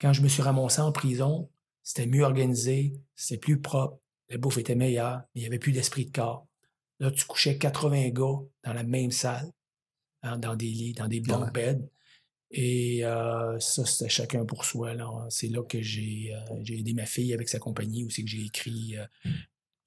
[0.00, 1.50] Quand je me suis ramassé en prison,
[1.82, 3.98] c'était mieux organisé, c'était plus propre,
[4.28, 6.46] la bouffe était meilleure, mais il n'y avait plus d'esprit de corps.
[7.00, 9.52] Là, tu couchais 80 gars dans la même salle,
[10.22, 11.88] hein, dans des lits, dans des bunk beds.
[12.52, 14.94] Et euh, ça, c'était chacun pour soi.
[15.30, 18.96] C'est là que j'ai euh, aidé ma fille avec sa compagnie, aussi que j'ai écrit
[18.96, 19.06] euh,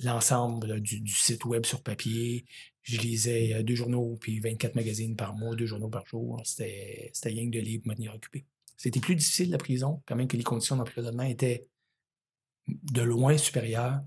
[0.04, 2.46] l'ensemble du, site web sur papier.
[2.82, 6.42] Je lisais deux journaux, puis 24 magazines par mois, deux journaux par jour.
[6.44, 8.46] C'était rien que de livres pour me tenir occupé.
[8.78, 11.68] C'était plus difficile, la prison, quand même que les conditions d'emprisonnement étaient
[12.68, 14.02] de loin supérieures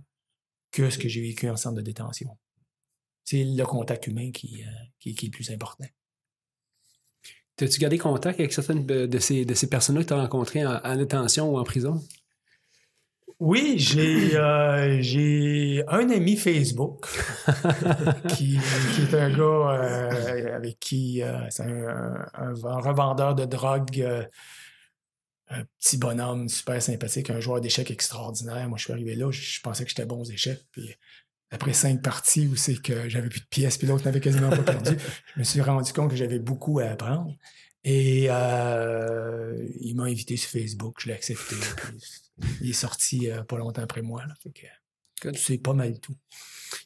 [0.70, 2.36] que ce que j'ai vécu en centre de détention
[3.28, 4.64] c'est le contact humain qui,
[4.98, 5.84] qui, est le plus important.
[7.60, 10.96] As-tu gardé contact avec certaines de ces, de ces personnes-là que tu as rencontrées en,
[10.96, 12.00] détention ou en prison?
[13.40, 17.06] Oui, j'ai euh, un ami Facebook
[18.36, 24.04] qui, est un gars euh, avec qui c'est un, revendeur de drogue,
[25.50, 28.68] un petit bonhomme super sympathique, un joueur d'échecs extraordinaire.
[28.68, 30.60] Moi, je suis arrivé là, je, pensais que j'étais bon aux échecs.
[30.72, 30.94] Puis
[31.50, 34.62] après cinq parties où c'est que j'avais plus de pièces, puis l'autre n'avait quasiment pas
[34.62, 34.96] perdu,
[35.34, 37.34] je me suis rendu compte que j'avais beaucoup à apprendre.
[37.84, 41.56] Et euh, il m'a invité sur Facebook, je l'ai accepté.
[42.60, 44.22] il est sorti euh, pas longtemps après moi.
[45.34, 46.14] C'est pas mal tout.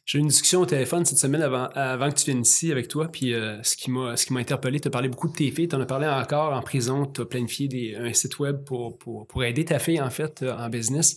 [0.05, 2.87] J'ai eu une discussion au téléphone cette semaine avant, avant que tu viennes ici avec
[2.87, 5.75] toi, puis euh, ce qui m'a interpellé, tu as parlé beaucoup de tes filles, tu
[5.75, 9.27] en as parlé encore en prison, tu as planifié des, un site web pour, pour,
[9.27, 11.17] pour, aider ta fille en fait en business.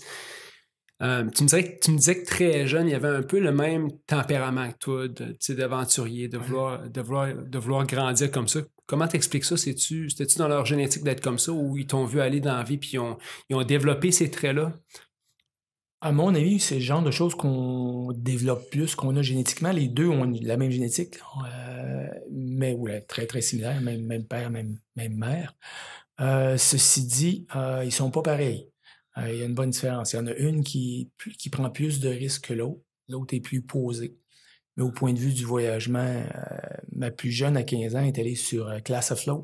[1.01, 3.51] Euh, tu, me tu me disais que très jeune, il y avait un peu le
[3.51, 5.07] même tempérament que toi,
[5.49, 8.61] d'aventurier, de, vouloir, de, vouloir, de vouloir grandir comme ça.
[8.85, 9.57] Comment t'expliques ça?
[9.57, 12.77] C'était-tu dans leur génétique d'être comme ça ou ils t'ont vu aller dans la vie
[12.77, 13.17] puis ils ont,
[13.49, 14.73] ils ont développé ces traits-là?
[16.01, 19.71] À mon avis, c'est le genre de choses qu'on développe plus, qu'on a génétiquement.
[19.71, 21.15] Les deux ont la même génétique,
[21.45, 25.55] euh, mais ouais, très, très similaire, même, même père, même, même mère.
[26.21, 27.47] Euh, ceci dit,
[27.83, 28.69] ils sont pas pareils.
[29.17, 30.13] Euh, il y a une bonne différence.
[30.13, 32.81] Il y en a une qui, qui prend plus de risques que l'autre.
[33.07, 34.17] L'autre est plus posée.
[34.77, 36.25] Mais au point de vue du voyagement, euh,
[36.91, 39.43] ma plus jeune, à 15 ans, est allée sur euh, Class Afloat,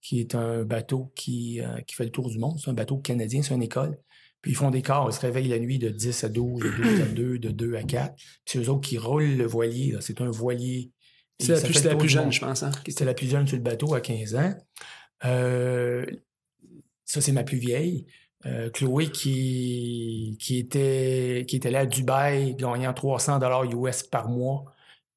[0.00, 2.58] qui est un bateau qui, qui fait le tour du monde.
[2.58, 3.98] C'est un bateau canadien, c'est une école.
[4.40, 6.70] Puis ils font des quarts, ils se réveillent la nuit de 10 à 12, de
[6.70, 8.14] 12 à 2, de 2 à 4.
[8.16, 9.94] Puis c'est eux autres qui roulent le voilier.
[10.00, 10.90] C'est un voilier.
[11.38, 11.52] C'est
[11.84, 12.62] la, plus, jeune, je pense.
[12.62, 12.70] Hein?
[12.86, 14.54] C'était la plus jeune sur le bateau à 15 ans.
[15.20, 18.06] ça, c'est ma plus vieille.
[18.46, 24.64] Euh, Chloé qui, était, là à Dubaï, gagnant 300 dollars US par mois,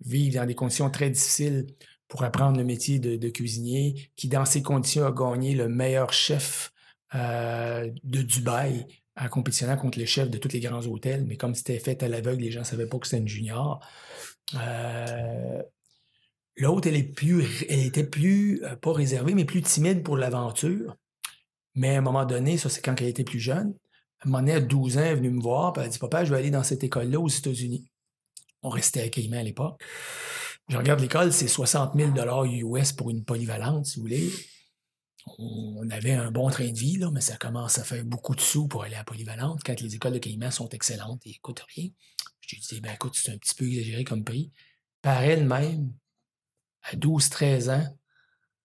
[0.02, 1.66] vivre dans des conditions très difficiles
[2.08, 6.72] pour apprendre le métier de, cuisinier, qui dans ces conditions a gagné le meilleur chef
[7.16, 8.86] euh, de Dubaï
[9.18, 11.26] en compétitionnant contre les chefs de tous les grands hôtels.
[11.26, 13.80] Mais comme c'était fait à l'aveugle, les gens ne savaient pas que c'était une junior.
[14.56, 15.64] Euh,
[16.58, 20.96] l'autre, elle était plus, pas réservée, mais plus timide pour l'aventure.
[21.76, 23.76] Mais à un moment donné, ça c'est quand elle était plus jeune,
[24.20, 26.26] à un moment à 12 ans, est venue me voir, puis elle a dit Papa,
[26.26, 27.86] je vais aller dans cette école-là aux États-Unis.
[28.62, 29.82] On restait à Cayman à l'époque.
[30.70, 32.14] Je regarde l'école, c'est 60 000
[32.76, 34.32] US pour une polyvalente, si vous voulez.
[35.38, 38.68] On avait un bon train de vie, mais ça commence à faire beaucoup de sous
[38.68, 41.90] pour aller à polyvalente quand les écoles de Cayman sont excellentes et coûtent rien.
[42.42, 44.52] Je lui ai dit, ben écoute, c'est un petit peu exagéré comme prix.
[45.02, 45.94] Par elle-même,
[46.84, 47.98] à 12-13 ans,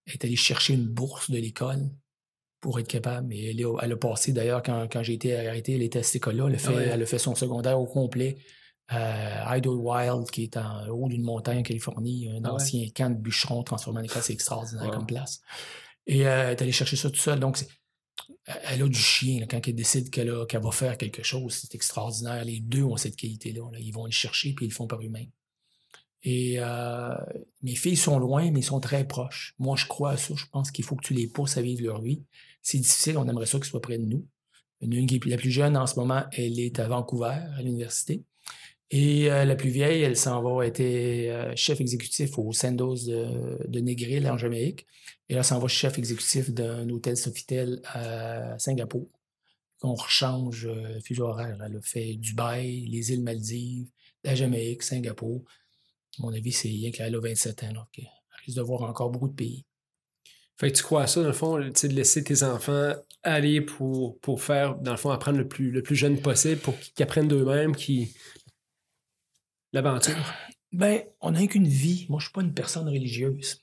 [0.06, 1.90] elle est allée chercher une bourse de l'école
[2.60, 3.32] pour être capable.
[3.32, 6.16] Et elle, elle a passé, d'ailleurs, quand, quand j'ai été arrêté, elle était à cette
[6.16, 6.46] école-là.
[6.48, 8.36] Elle, a fait, elle a fait son secondaire au complet.
[8.92, 13.20] Euh, Idlewild, qui est en haut d'une montagne en Californie, un ah ancien camp de
[13.20, 15.42] bûcheron transformé en école, c'est extraordinaire comme place.
[16.06, 17.38] Et euh, elle est allée chercher ça tout seul.
[17.38, 17.64] Donc,
[18.46, 21.54] elle a du chien quand elle décide qu'elle va faire quelque chose.
[21.54, 22.44] C'est extraordinaire.
[22.44, 23.62] Les deux ont cette qualité-là.
[23.78, 25.30] Ils vont le chercher puis ils le font par eux-mêmes.
[26.22, 27.14] Et euh,
[27.62, 29.54] mes filles sont loin, mais ils sont très proches.
[29.58, 30.34] Moi, je crois à ça.
[30.36, 32.22] Je pense qu'il faut que tu les pousses à vivre leur vie.
[32.62, 34.26] C'est difficile, on aimerait ça qu'il soit près de nous.
[34.82, 38.24] La plus jeune en ce moment, elle est à Vancouver, à l'université.
[38.90, 43.80] Et euh, la plus vieille, elle s'en va, être euh, chef exécutif au Sandos de,
[43.80, 44.86] Negril en Jamaïque.
[45.28, 49.08] Et là, s'en va chef exécutif d'un hôtel Sofitel à Singapour.
[49.82, 51.58] On rechange euh, fuseau horaire.
[51.64, 53.88] Elle a fait Dubaï, les îles Maldives,
[54.24, 55.44] la Jamaïque, Singapour.
[56.18, 57.86] À mon avis, c'est rien qu'elle a 27 ans.
[57.96, 58.08] Elle
[58.44, 59.64] risque de voir encore beaucoup de pays.
[60.60, 62.92] Fait que tu crois à ça, dans le fond, de laisser tes enfants
[63.22, 66.78] aller pour, pour faire, dans le fond, apprendre le plus, le plus jeune possible pour
[66.78, 68.14] qu'ils apprennent d'eux-mêmes, qui
[69.72, 70.34] l'aventure?
[70.70, 72.04] Ben, on n'a qu'une vie.
[72.10, 73.62] Moi, je suis pas une personne religieuse.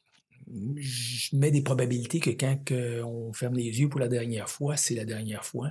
[0.75, 2.57] Je mets des probabilités que quand
[3.05, 5.69] on ferme les yeux pour la dernière fois, c'est la dernière fois.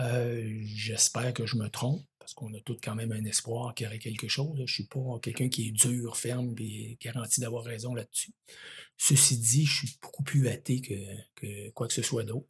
[0.00, 3.84] Euh, j'espère que je me trompe, parce qu'on a tous quand même un espoir qu'il
[3.84, 4.56] y aurait quelque chose.
[4.56, 8.32] Je ne suis pas quelqu'un qui est dur, ferme et garanti d'avoir raison là-dessus.
[8.96, 12.46] Ceci dit, je suis beaucoup plus athée que, quoi que ce soit d'autre.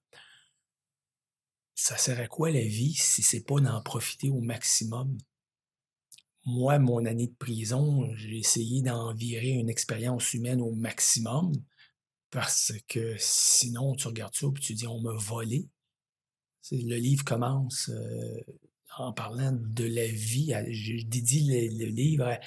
[1.75, 5.17] Ça sert à quoi la vie si c'est pas d'en profiter au maximum?
[6.45, 11.53] moi, mon année de prison, j'ai essayé d'en virer une expérience humaine au maximum
[12.31, 15.69] parce que sinon, tu regardes ça et tu dis on m'a volé.
[16.73, 18.41] Le livre commence euh,
[18.99, 20.55] en parlant de la vie.
[20.71, 22.39] je dédie le, livre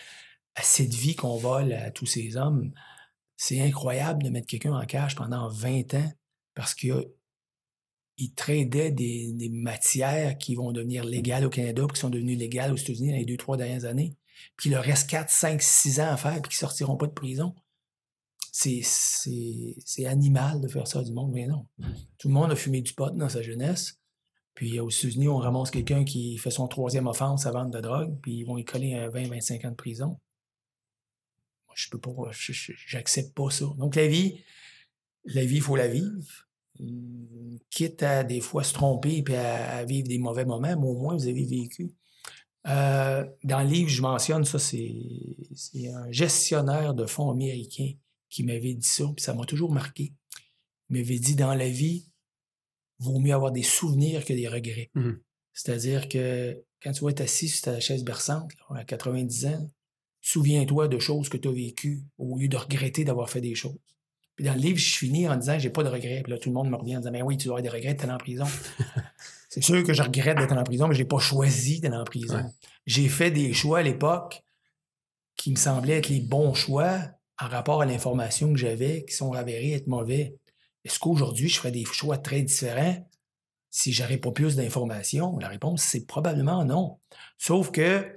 [0.55, 2.71] à, cette vie qu'on vole à tous ces hommes.
[3.37, 6.13] C'est incroyable de mettre quelqu'un en cage pendant 20 ans
[6.53, 7.05] parce qu'il
[8.35, 12.71] tradaient des, des, matières qui vont devenir légales au Canada, puis qui sont devenues légales
[12.71, 14.15] aux États-Unis dans les deux, trois dernières années.
[14.57, 17.11] Puis il leur reste 4, 5, 6 ans à faire, puis qui sortiront pas de
[17.11, 17.55] prison.
[18.51, 21.65] C'est, c'est, animal de faire ça du monde, mais non.
[22.17, 23.99] Tout le monde a fumé du pot dans sa jeunesse.
[24.55, 28.17] Puis aux États-Unis, on ramasse quelqu'un qui fait son troisième offense à vendre de drogue,
[28.21, 30.07] puis ils vont y coller un 20, 25 ans de prison.
[31.67, 33.65] Moi, je peux pas, j'accepte pas ça.
[33.77, 34.41] Donc la vie,
[35.25, 36.45] la vie, il faut la vivre
[37.69, 41.15] quitte à des fois se tromper et à, vivre des mauvais moments, mais au moins
[41.15, 41.93] vous avez vécu.
[42.67, 47.91] Euh, dans le livre, je mentionne ça, c'est un gestionnaire de fonds américain
[48.29, 50.13] qui m'avait dit ça, puis ça m'a toujours marqué.
[50.89, 52.09] Il m'avait dit dans la vie,
[52.99, 54.89] vaut mieux avoir des souvenirs que des regrets.
[54.93, 55.11] Mmh
[55.53, 59.69] C'est-à-dire que quand tu vas être assis sur ta chaise berçante à 90 ans,
[60.21, 63.77] souviens-toi de choses que tu as vécues au lieu de regretter d'avoir fait des choses.
[64.35, 66.21] Puis dans le livre, je finis en disant j'ai pas de regrets.
[66.23, 67.93] Puis là, tout le monde me revient en disant Mais oui, tu avoir des regrets
[67.93, 68.45] d'être en prison.
[69.49, 72.03] c'est sûr que je regrette d'être en prison, mais je n'ai pas choisi d'être en
[72.03, 72.43] prison.
[72.85, 74.43] J'ai fait des choix à l'époque
[75.37, 76.99] qui me semblaient être les bons choix
[77.39, 80.37] en rapport à l'information que j'avais, qui sont avérés être mauvais.
[80.86, 83.09] Est-ce qu'aujourd'hui, je ferais des choix très différents
[83.71, 85.38] si j'aurais pas plus d'informations?
[85.39, 86.99] La réponse, c'est probablement non.
[87.38, 88.15] Sauf que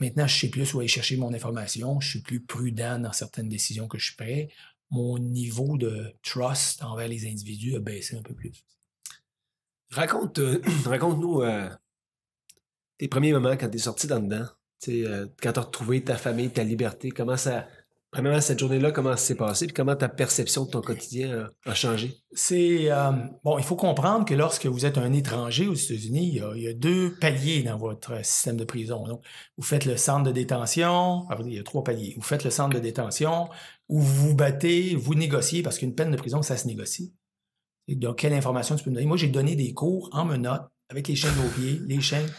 [0.00, 3.48] maintenant, je sais plus où aller chercher mon information, je suis plus prudent dans certaines
[3.48, 4.46] décisions que je prends
[4.90, 8.64] mon niveau de trust envers les individus a baissé un peu plus.
[9.90, 11.68] Raconte, euh, raconte-nous euh,
[12.98, 14.46] tes premiers moments quand tu es sorti d'en dedans.
[14.88, 17.68] Euh, quand tu as retrouvé ta famille, ta liberté, comment ça,
[18.10, 21.74] Premièrement, cette journée-là, comment ça s'est passé, puis comment ta perception de ton quotidien a,
[21.74, 22.16] changé?
[22.32, 23.10] C'est euh,
[23.44, 26.72] bon, il faut comprendre que lorsque vous êtes un étranger aux États-Unis, il, y a
[26.72, 29.06] deux paliers dans votre système de prison.
[29.06, 29.22] Donc,
[29.58, 32.14] vous faites le centre de détention, il y a trois paliers.
[32.16, 33.50] Vous faites le centre de détention
[33.90, 37.14] où vous battez, vous négociez, parce qu'une peine de prison, ça se négocie.
[38.16, 39.06] quelle information tu peux me donner?
[39.06, 42.30] Moi, j'ai donné des cours en menottes avec les chaînes au pied, les chaînes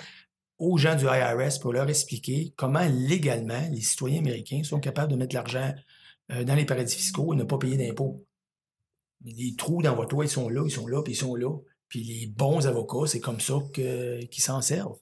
[0.60, 5.18] aux gens du IRS pour leur expliquer comment légalement les citoyens américains sont capables de
[5.18, 5.74] mettre l'argent
[6.32, 8.26] euh, dans les paradis fiscaux et ne pas payer d'impôts.
[9.24, 11.52] Les trous dans votre toit, ils sont là, ils sont là, puis ils sont là.
[11.88, 15.00] Puis les bons avocats, c'est comme ça qu'ils s'en servent.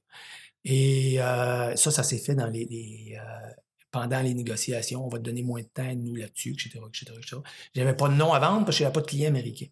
[0.63, 3.17] Et euh, ça, ça s'est fait euh,
[3.91, 5.05] pendant les négociations.
[5.05, 7.37] On va te donner moins de temps, nous, là-dessus, etc., etc., etc.
[7.75, 9.67] J'avais pas de nom à vendre parce que j'avais pas de clients américains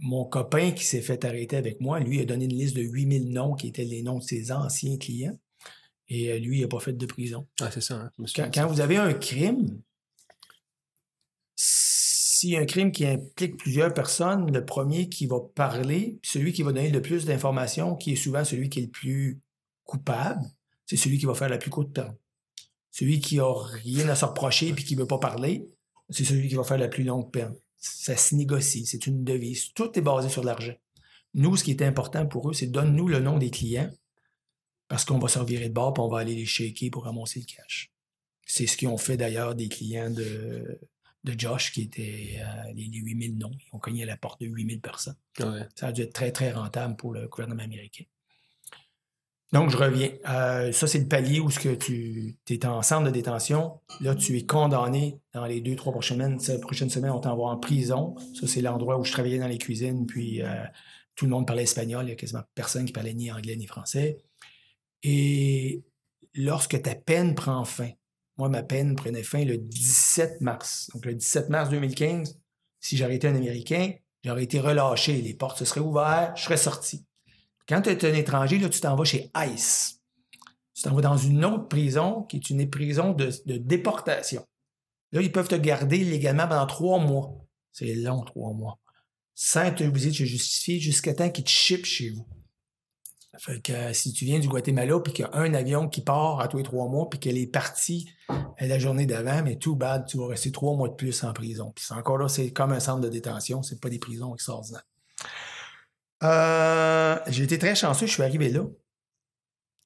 [0.00, 3.32] mon copain qui s'est fait arrêter avec moi, lui, a donné une liste de 8000
[3.32, 5.38] noms qui étaient les noms de ses anciens clients.
[6.08, 7.46] Et euh, lui, il n'a pas fait de prison.
[7.60, 8.10] Ah, c'est ça.
[8.18, 9.80] Hein, quand, vous avez un crime,
[11.54, 16.72] si un crime qui implique plusieurs personnes, le premier qui va parler, celui qui va
[16.72, 19.40] donner le plus d'informations, qui est souvent celui qui est le plus
[19.84, 20.42] coupable,
[20.86, 22.16] c'est celui qui va faire la plus courte peine.
[22.90, 23.52] Celui qui n'a
[23.84, 25.68] rien à se reprocher et qui ne veut pas parler,
[26.08, 29.72] c'est celui qui va faire la plus longue peine ça se négocie, c'est une devise.
[29.72, 30.76] Tout est basé sur l'argent.
[31.34, 33.90] Nous, ce qui est important pour eux, c'est donne-nous le nom des clients
[34.88, 37.40] parce qu'on va se revirer de bord et on va aller les shaker pour ramasser
[37.40, 37.92] le cash.
[38.44, 40.80] C'est ce qu'ils ont fait d'ailleurs des clients de,
[41.24, 43.52] de Josh qui étaient euh, les, 8000 noms.
[43.52, 45.16] Ils ont cogné à la porte de 8000 personnes.
[45.76, 48.04] Ça a dû être très, très rentable pour le gouvernement américain.
[49.52, 50.10] Donc, je reviens.
[50.28, 53.80] Euh, ça, c'est le palier où tu es en centre de détention.
[54.00, 56.60] Là, tu es condamné dans les deux, trois prochaines semaines.
[56.60, 58.14] Prochaine semaine, on t'envoie en prison.
[58.38, 60.06] Ça, c'est l'endroit où je travaillais dans les cuisines.
[60.06, 60.64] Puis, euh,
[61.16, 62.04] tout le monde parlait espagnol.
[62.04, 64.18] Il n'y a quasiment personne qui parlait ni anglais ni français.
[65.02, 65.82] Et
[66.34, 67.90] lorsque ta peine prend fin,
[68.38, 70.88] moi, ma peine prenait fin le 17 mars.
[70.94, 72.38] Donc, le 17 mars 2015,
[72.78, 73.94] si j'aurais été un Américain,
[74.24, 75.20] j'aurais été relâché.
[75.20, 77.04] Les portes se seraient ouvertes, je serais sorti.
[77.70, 80.00] Quand tu es un étranger, tu t'en vas chez ICE.
[80.74, 84.44] Tu t'en vas dans une autre prison qui est une prison de, déportation.
[85.12, 87.30] Là, ils peuvent te garder légalement pendant trois mois.
[87.70, 88.80] C'est long, trois mois.
[89.36, 92.26] Sans être obligé de te justifier jusqu'à temps qu'ils te shippent chez vous.
[93.38, 96.00] Fait que euh, si tu viens du Guatemala puis qu'il y a un avion qui
[96.00, 99.56] part à tous les trois mois puis qu'elle est partie euh, la journée d'avant, mais
[99.56, 101.72] tout bad, tu vas rester trois mois de plus en prison.
[101.76, 104.82] Puis encore là, c'est comme un centre de détention, c'est pas des prisons extraordinaires.
[106.22, 108.60] Euh, j'ai été très chanceux, je suis arrivé là.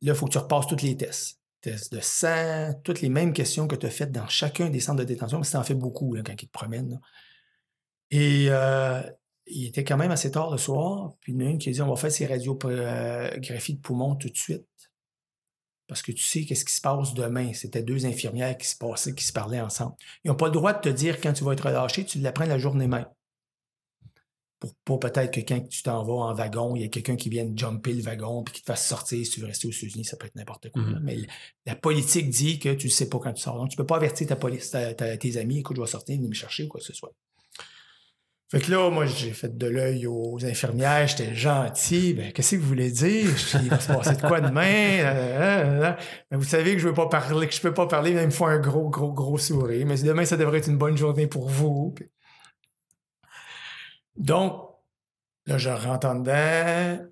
[0.03, 1.41] Là, il faut que tu repasses tous les tests.
[1.61, 4.99] Tests de sang, toutes les mêmes questions que tu as faites dans chacun des centres
[4.99, 7.01] de détention, mais tu en fais beaucoup quand ils te promènent.
[8.11, 9.03] Et euh,
[9.47, 11.71] il était quand même assez tard le soir, puis il y en a une qui
[11.71, 14.67] a dit on va faire ces radiographies de poumons tout de suite.
[15.87, 17.53] Parce que tu sais qu'est-ce qui se passe demain.
[17.53, 19.95] C'était deux infirmières qui se passaient, qui se parlaient ensemble.
[20.25, 22.47] Ils n'ont pas le droit de te dire quand tu vas être relâché, tu l'apprends
[22.47, 23.07] la journée même
[24.85, 27.29] pour pas peut-être que quand tu t'en vas en wagon, il y a quelqu'un qui
[27.29, 30.05] vienne jumper le wagon puis qui te fasse sortir si tu veux rester aux États-Unis,
[30.05, 30.83] ça peut être n'importe quoi.
[30.83, 31.01] Mm-hmm.
[31.03, 31.17] Mais
[31.67, 33.57] la politique dit que tu ne sais pas quand tu sors.
[33.57, 34.71] Donc, tu peux pas avertir ta police,
[35.21, 37.13] tes amis, écoute, je vais sortir, venir me chercher ou quoi que ce soit.
[38.51, 42.15] Fait que là, moi, j'ai fait de l'œil aux infirmières, j'étais gentil.
[42.15, 43.29] Ben, qu'est-ce que vous voulez dire?
[43.63, 45.97] Il va se passer de quoi demain?
[46.31, 48.27] Mais vous savez que je veux pas parler, que je peux pas parler, mais il
[48.27, 49.85] me faut un gros, gros, gros sourire.
[49.87, 51.95] Mais demain, ça devrait être une bonne journée pour vous.
[54.17, 54.69] Donc,
[55.47, 57.05] là, je rentre en dedans.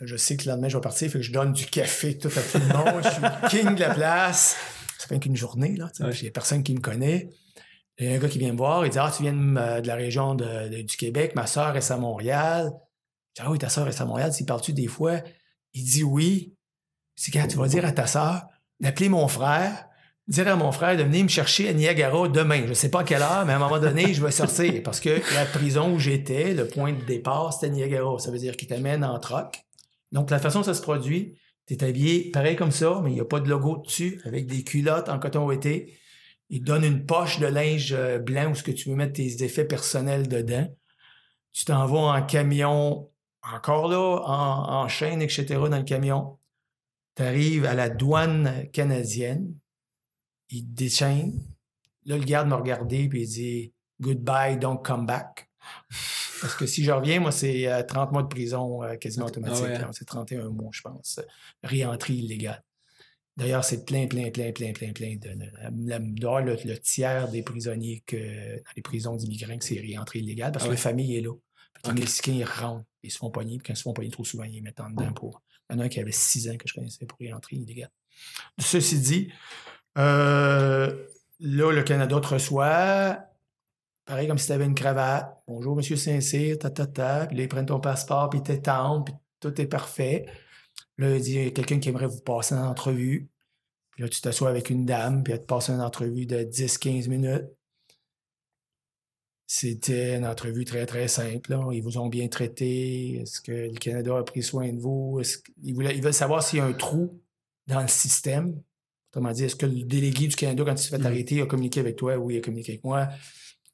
[0.00, 1.10] je sais que le lendemain, je vais partir.
[1.10, 3.02] Fait que je donne du café tout à tout le monde.
[3.02, 4.56] je suis king de la place.
[4.98, 5.90] Ça fait qu'une journée, là.
[5.98, 7.28] Il n'y a personne qui me connaît.
[7.98, 8.86] Il y a un gars qui vient me voir.
[8.86, 11.34] Il dit Ah, tu viens de, la région du Québec.
[11.34, 12.72] Ma soeur est à Montréal.
[13.36, 14.32] Je dis Ah oui, ta soeur est à Montréal.
[14.32, 15.20] S'il parles-tu des fois
[15.72, 16.54] Il dit Oui.
[17.16, 18.48] C'est quand tu vas dire à ta soeur
[18.80, 19.86] d'appeler mon frère
[20.26, 22.62] dire à mon frère de venir me chercher à Niagara demain.
[22.64, 24.82] Je ne sais pas à quelle heure, mais à un moment donné, je vais sortir
[24.82, 28.18] parce que la prison où j'étais, le point de départ, c'était Niagara.
[28.18, 29.64] Ça veut dire qu'il t'amène en troc.
[30.12, 33.14] Donc, la façon dont ça se produit, tu es habillé pareil comme ça, mais il
[33.14, 35.98] n'y a pas de logo dessus, avec des culottes en coton ouaté.
[36.50, 39.14] Il te donne une poche de linge euh, blanc où ce que tu veux mettre
[39.14, 40.68] tes effets personnels dedans.
[41.52, 43.10] Tu t'en vas en camion,
[43.42, 46.38] encore là, en, en chaîne, etc., dans le camion.
[47.16, 49.54] Tu arrives à la douane canadienne
[50.54, 51.40] il déchaîne.
[52.06, 55.48] Là, le garde m'a regardé puis il dit Goodbye, don't come back.
[56.40, 59.28] Parce que si je reviens, moi, c'est 30 euh, mois de prison euh, quasiment ah
[59.28, 59.66] automatique.
[59.92, 61.20] C'est 31 mois, je pense.
[61.62, 62.62] Réentrée illégale.
[63.36, 65.28] D'ailleurs, c'est plein, plein, plein, plein, plein, plein de.
[65.30, 70.76] le, tiers des prisonniers que, dans les prisons d'immigrants c'est réentrée illégale parce que la
[70.76, 71.32] famille est là.
[71.86, 74.24] Les Mexicains, ils rentrent, ils se font pogner, puis quand ils se font pogner trop
[74.24, 75.42] souvent, ils les mettent en dedans pour.
[75.68, 77.90] Il y en a un qui avait 6 ans que je connaissais pour réentrer illégale.
[78.58, 79.32] Ceci dit,
[79.98, 81.06] euh,
[81.40, 83.18] là, le Canada te reçoit,
[84.04, 85.42] pareil comme si tu avais une cravate.
[85.46, 87.26] Bonjour, Monsieur Saint-Cyr, ta, ta, ta.
[87.26, 90.26] Puis là, ils prennent ton passeport, puis ils t'étendent, puis tout est parfait.
[90.98, 93.28] Là, il dit, il y a quelqu'un qui aimerait vous passer une entrevue.
[93.90, 97.08] Puis là, tu t'assois avec une dame, puis elle te passe une entrevue de 10-15
[97.08, 97.46] minutes.
[99.46, 101.56] C'était une entrevue très, très simple.
[101.72, 103.20] Ils vous ont bien traité.
[103.20, 105.20] Est-ce que le Canada a pris soin de vous?
[105.62, 107.20] Ils, ils veulent savoir s'il y a un trou
[107.66, 108.60] dans le système.
[109.14, 111.06] Autrement dit, est-ce que le délégué du Canada, quand il s'est fait mm.
[111.06, 112.16] arrêter, a communiqué avec toi?
[112.16, 113.08] Oui, il a communiqué avec moi.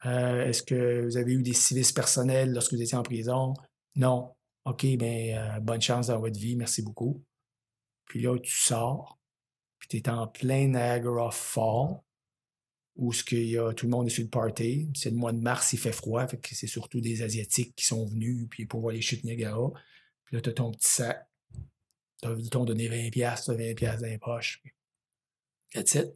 [0.04, 3.54] Euh, est-ce que vous avez eu des civistes personnels lorsque vous étiez en prison?
[3.96, 4.34] Non.
[4.66, 7.24] OK, bien, euh, bonne chance dans votre vie, merci beaucoup.
[8.04, 9.18] Puis là, tu sors,
[9.78, 12.02] puis tu es en plein Niagara Fall,
[12.96, 14.90] où ce qu'il y a, tout le monde est sur le party.
[14.94, 17.86] C'est le mois de mars, il fait froid, fait que c'est surtout des Asiatiques qui
[17.86, 19.70] sont venus puis pour voir les chutes Niagara.
[20.26, 21.26] Puis là, tu as ton petit sac.
[22.24, 24.62] Ils t'ont donné 20$, tu as 20$ dans les poches.
[25.72, 26.14] That's it.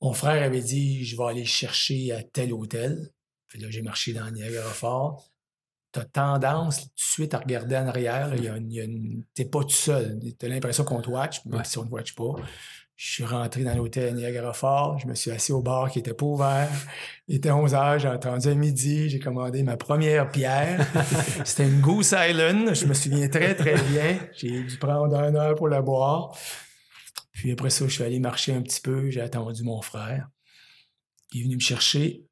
[0.00, 3.10] Mon frère avait dit Je vais aller chercher à tel hôtel.
[3.48, 5.16] Puis là, j'ai marché dans Niagara Falls.
[5.92, 8.30] Tu as tendance tout de suite à regarder en arrière.
[8.34, 10.18] Tu n'es pas tout seul.
[10.38, 12.34] Tu as l'impression qu'on te watch, même si on ne te watch pas.
[12.94, 14.98] Je suis rentré dans l'hôtel Niagara Falls.
[15.00, 16.68] Je me suis assis au bar qui était pas ouvert.
[17.28, 19.08] Il était 11 h, j'ai attendu à midi.
[19.08, 20.84] J'ai commandé ma première pierre.
[21.44, 22.74] C'était une Goose Island.
[22.74, 24.18] Je me souviens très, très bien.
[24.36, 26.36] J'ai dû prendre un heure pour la boire.
[27.38, 29.10] Puis après ça, je suis allé marcher un petit peu.
[29.10, 30.28] J'ai attendu mon frère.
[31.32, 32.24] Il est venu me chercher.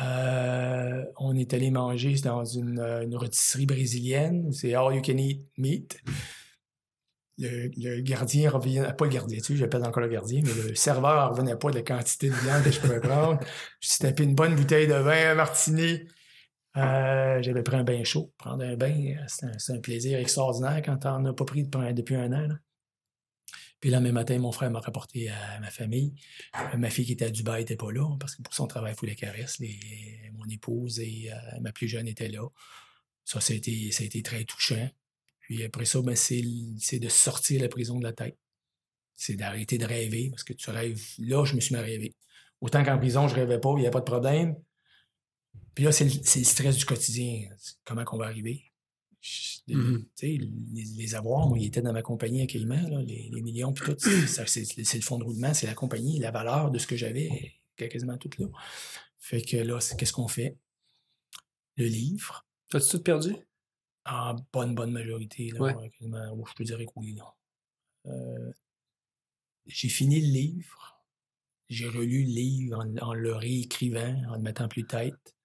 [0.00, 4.50] Euh, on est allé manger dans une, une rôtisserie brésilienne.
[4.50, 6.00] C'est all you can eat meat.
[7.36, 11.30] le, gardien revenait, pas le gardien, tu sais, j'appelle encore le gardien, mais le serveur
[11.32, 13.40] revenait pas de la quantité de viande que je pouvais prendre.
[13.80, 16.00] Je tapé une bonne bouteille de vin à martini.
[16.78, 18.32] Euh, j'avais pris un bain chaud.
[18.38, 22.48] Prendre un bain, c'est un, plaisir extraordinaire quand on n'a pas pris depuis un an.
[23.80, 26.12] Puis le même matin, mon frère m'a rapporté à ma famille.
[26.54, 28.92] Euh, ma fille qui était à Dubaï n'était pas là parce que pour son travail,
[28.94, 29.58] il faut les caresses.
[30.34, 32.46] mon épouse et euh, ma plus jeune étaient là.
[33.24, 34.90] Ça, ça a été, très touchant.
[35.40, 38.38] Puis après ça, ben, c'est de sortir la prison de la tête.
[39.16, 41.02] C'est d'arrêter de rêver parce que tu rêves.
[41.18, 42.14] Là, je me suis mis à rêver.
[42.60, 44.56] Autant qu'en prison, je rêvais pas, il n'y a pas de problème.
[45.74, 47.48] Puis là, c'est le, stress du quotidien.
[47.84, 48.69] Comment qu'on va arriver?
[49.68, 50.38] Mmh les,
[50.96, 53.98] les, avoirs, moi, ils étaient dans ma compagnie à Caïman, les, millions, puis tout.
[53.98, 58.16] C'est le fond de roulement, c'est la compagnie, la valeur de ce que j'avais, quasiment
[58.16, 58.46] tout là.
[59.18, 60.56] Fait que là, qu'est-ce qu'on fait?
[61.76, 62.46] Le livre.
[62.72, 63.36] As-tu tout perdu?
[64.06, 65.50] En bonne, bonne majorité.
[65.50, 67.16] Là, je peux dire que oui.
[68.06, 68.52] Euh,
[69.66, 71.04] j'ai fini le livre.
[71.68, 75.36] J'ai relu le livre en, en, le réécrivant, en le mettant plus tête.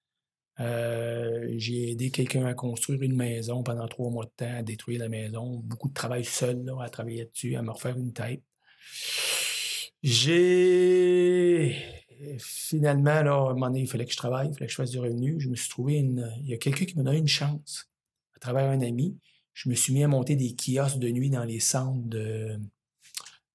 [0.59, 4.99] Euh, j'ai aidé quelqu'un à construire une maison pendant trois mois de temps, à détruire
[4.99, 5.59] la maison.
[5.63, 8.41] Beaucoup de travail seul, à travailler dessus, à me refaire une tête.
[10.01, 11.75] J'ai
[12.39, 14.77] finalement, là, à un moment donné, il fallait que je travaille, il fallait que je
[14.77, 15.39] fasse du revenu.
[15.39, 16.31] Je me suis trouvé une.
[16.41, 17.89] Il y a quelqu'un qui m'a donné une chance.
[18.35, 19.17] À travers un ami,
[19.53, 22.59] je me suis mis à monter des kiosques de nuit dans les centres de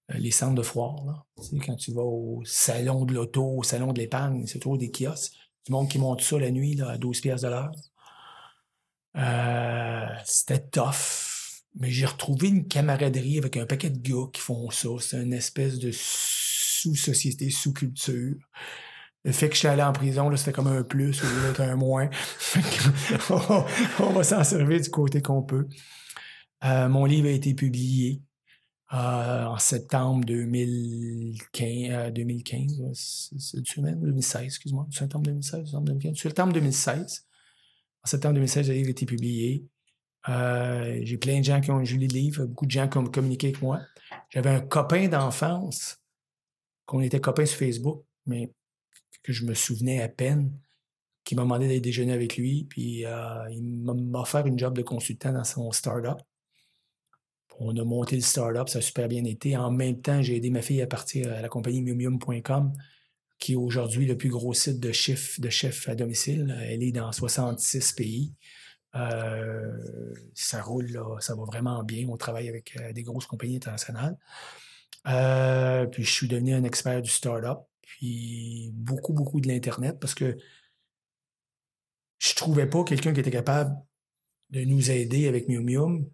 [0.08, 1.04] les centres de foire.
[1.04, 1.24] Là.
[1.36, 4.76] Tu sais, quand tu vas au salon de l'auto, au salon de l'épargne, c'est toujours
[4.76, 7.72] des kiosques du monde qui monte ça la nuit là, à 12 pièces de l'heure.
[9.16, 11.62] Euh, c'était tough.
[11.78, 14.88] Mais j'ai retrouvé une camaraderie avec un paquet de gars qui font ça.
[15.00, 18.36] C'est une espèce de sous-société, sous-culture.
[19.24, 21.76] Le fait que je suis allé en prison, c'était comme un plus lieu d'être un
[21.76, 22.08] moins.
[24.00, 25.68] on va s'en servir du côté qu'on peut.
[26.64, 28.22] Euh, mon livre a été publié.
[28.92, 37.26] Euh, en septembre 2015, 2015 c'est du 2016, excuse-moi, septembre 2016, septembre 2015, septembre 2016.
[38.02, 39.64] En septembre 2016, le livre a été publié.
[40.28, 43.04] Euh, j'ai plein de gens qui ont lu le livre, beaucoup de gens qui ont
[43.04, 43.80] communiqué avec moi.
[44.30, 45.98] J'avais un copain d'enfance,
[46.86, 48.52] qu'on était copains sur Facebook, mais
[49.22, 50.52] que je me souvenais à peine,
[51.22, 54.82] qui m'a demandé d'aller déjeuner avec lui, puis euh, il m'a offert une job de
[54.82, 56.20] consultant dans son startup.
[57.62, 59.54] On a monté le startup, ça a super bien été.
[59.54, 62.72] En même temps, j'ai aidé ma fille à partir à la compagnie miumium.com,
[63.38, 66.56] qui est aujourd'hui le plus gros site de chefs de chef à domicile.
[66.62, 68.32] Elle est dans 66 pays.
[68.94, 69.76] Euh,
[70.34, 70.88] ça roule,
[71.20, 72.08] ça va vraiment bien.
[72.08, 74.16] On travaille avec euh, des grosses compagnies internationales.
[75.06, 80.14] Euh, puis je suis devenu un expert du startup, puis beaucoup, beaucoup de l'Internet parce
[80.14, 80.38] que
[82.18, 83.76] je trouvais pas quelqu'un qui était capable
[84.48, 86.10] de nous aider avec Miumium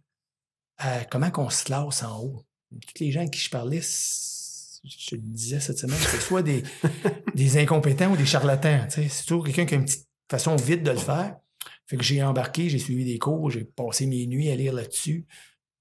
[1.10, 2.42] comment qu'on se classe en haut?
[2.70, 6.62] Tous les gens à qui je parlais, je le disais cette semaine, c'est soit des,
[7.34, 8.86] des incompétents ou des charlatans.
[8.88, 11.36] C'est toujours quelqu'un qui a une petite façon vite de le faire.
[11.86, 15.26] Fait que j'ai embarqué, j'ai suivi des cours, j'ai passé mes nuits à lire là-dessus.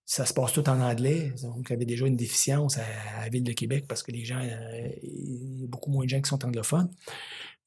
[0.06, 1.34] Ça se passe tout en anglais.
[1.42, 2.84] Donc, avait déjà une déficience à,
[3.22, 6.10] la Ville de Québec parce que les gens, euh, il y a beaucoup moins de
[6.10, 6.92] gens qui sont anglophones.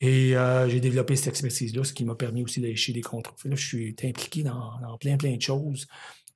[0.01, 3.35] Et euh, j'ai développé cette expertise-là, ce qui m'a permis aussi d'aller chez des contrats.
[3.45, 5.89] Là, je suis impliqué dans, dans, plein, plein de choses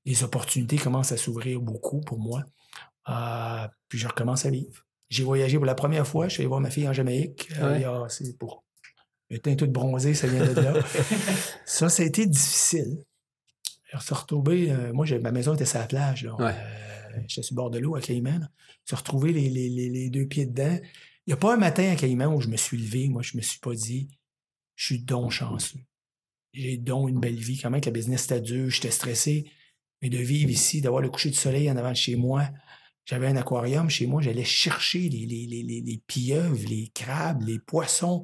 [0.04, 2.44] les opportunités commencent à s'ouvrir beaucoup pour moi.
[3.08, 4.86] Euh, puis je recommence à vivre.
[5.10, 6.28] J'ai voyagé pour la première fois.
[6.28, 7.50] Je suis allé voir ma fille en Jamaïque.
[7.58, 8.64] Euh, c'est pour
[9.30, 10.74] le teint tout bronzé, ça vient de là.
[11.64, 12.98] ça, ça a été difficile.
[13.92, 14.70] Je suis retrouvé.
[14.70, 16.28] Euh, moi, ma maison était sur la plage.
[17.26, 18.48] J'étais sur le bord de l'eau à Caïman.
[18.84, 20.78] Je suis retrouvé les, les, deux pieds dedans.
[21.26, 23.08] Il n'y a pas un matin à Caïman où je me suis levé.
[23.08, 24.08] Moi, je me suis pas dit,
[24.76, 25.80] je suis don chanceux.
[26.52, 27.58] J'ai donc une belle vie.
[27.58, 29.50] Quand même que la business était dur, j'étais stressé.
[30.02, 32.48] Mais de vivre ici, d'avoir le coucher de soleil en avant de chez moi.
[33.04, 37.58] J'avais un aquarium chez moi, j'allais chercher les, les, les, les, pieuvres, les crabes, les
[37.58, 38.22] poissons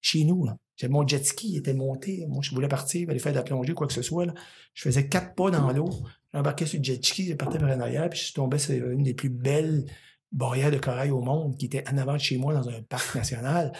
[0.00, 0.46] chez nous.
[0.76, 2.24] J'avais mon jet ski, il était monté.
[2.26, 4.26] Moi, je voulais partir, aller faire de la plongée, quoi que ce soit.
[4.72, 5.90] Je faisais quatre pas dans l'eau.
[6.32, 9.14] J'embarquais sur le jet ski, je partais vers un puis je tombais sur une des
[9.14, 9.84] plus belles
[10.30, 13.14] barrières de corail au monde qui était en avant de chez moi dans un parc
[13.14, 13.72] national.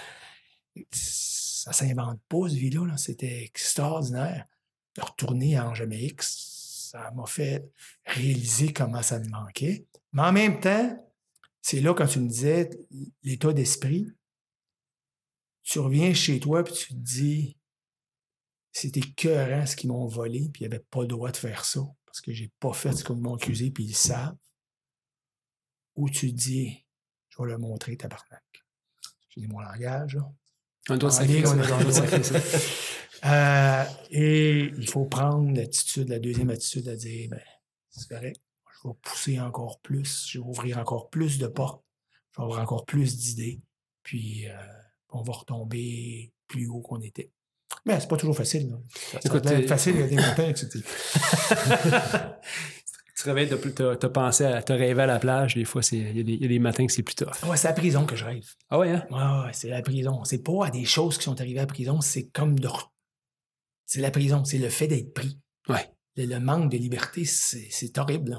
[0.91, 2.87] Ça s'invente pas, ce vie-là.
[2.87, 4.47] -là, C'était extraordinaire.
[4.97, 6.23] De retourner en Jamaïque,
[6.89, 7.71] ça m'a fait
[8.07, 9.87] réaliser comment ça me manquait.
[10.13, 11.07] Mais en même temps,
[11.61, 12.71] c'est là quand tu me disais
[13.23, 14.11] l'état d'esprit,
[15.63, 17.59] tu reviens chez toi et tu te dis
[18.73, 21.81] c'était écœurant ce qu'ils m'ont volé, puis ils n'avaient pas le droit de faire ça
[22.07, 24.37] parce que j'ai pas fait ce qu'ils m'ont accusé, puis ils savent.
[25.95, 26.87] Ou tu te dis
[27.29, 28.65] je vais leur montrer tabarnak.
[29.29, 30.17] J'ai mon langage.
[30.17, 30.33] Là.
[30.89, 31.11] On doit
[33.25, 37.41] Euh, et il faut prendre l'attitude, la deuxième attitude, à dire, ben,
[37.91, 41.83] c'est correct, je vais pousser encore plus, je vais ouvrir encore plus de portes,
[42.33, 43.61] je vais avoir encore plus d'idées,
[44.03, 44.55] puis euh,
[45.11, 47.31] on va retomber plus haut qu'on était.
[47.85, 48.77] Mais c'est pas toujours facile.
[49.21, 50.81] C'est facile, il y a des montagnes, etc.
[53.19, 56.17] tu te réveilles, t'as as pensé à te rêver à la plage, des fois, il
[56.17, 57.45] y, y, a des matins que c'est plus tough.
[57.47, 58.47] Ouais, c'est la prison que je rêve.
[58.71, 59.07] Ah ouais, hein?
[59.11, 60.25] Ouais, c'est la prison.
[60.25, 62.69] C'est pas à des choses qui sont arrivées à la prison, c'est comme de.
[63.89, 65.41] C'est la prison, c'est le fait d'être pris.
[65.67, 65.91] Ouais.
[66.17, 68.39] Le, manque de liberté, c'est horrible.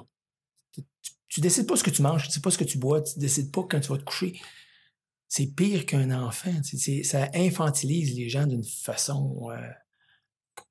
[0.71, 0.83] Tu,
[1.27, 3.17] tu, décides pas ce que tu manges, tu sais pas ce que tu bois, tu
[3.17, 4.39] décides pas quand tu vas te coucher.
[5.27, 6.51] C'est pire qu'un enfant.
[7.03, 9.57] ça infantilise les gens d'une façon euh,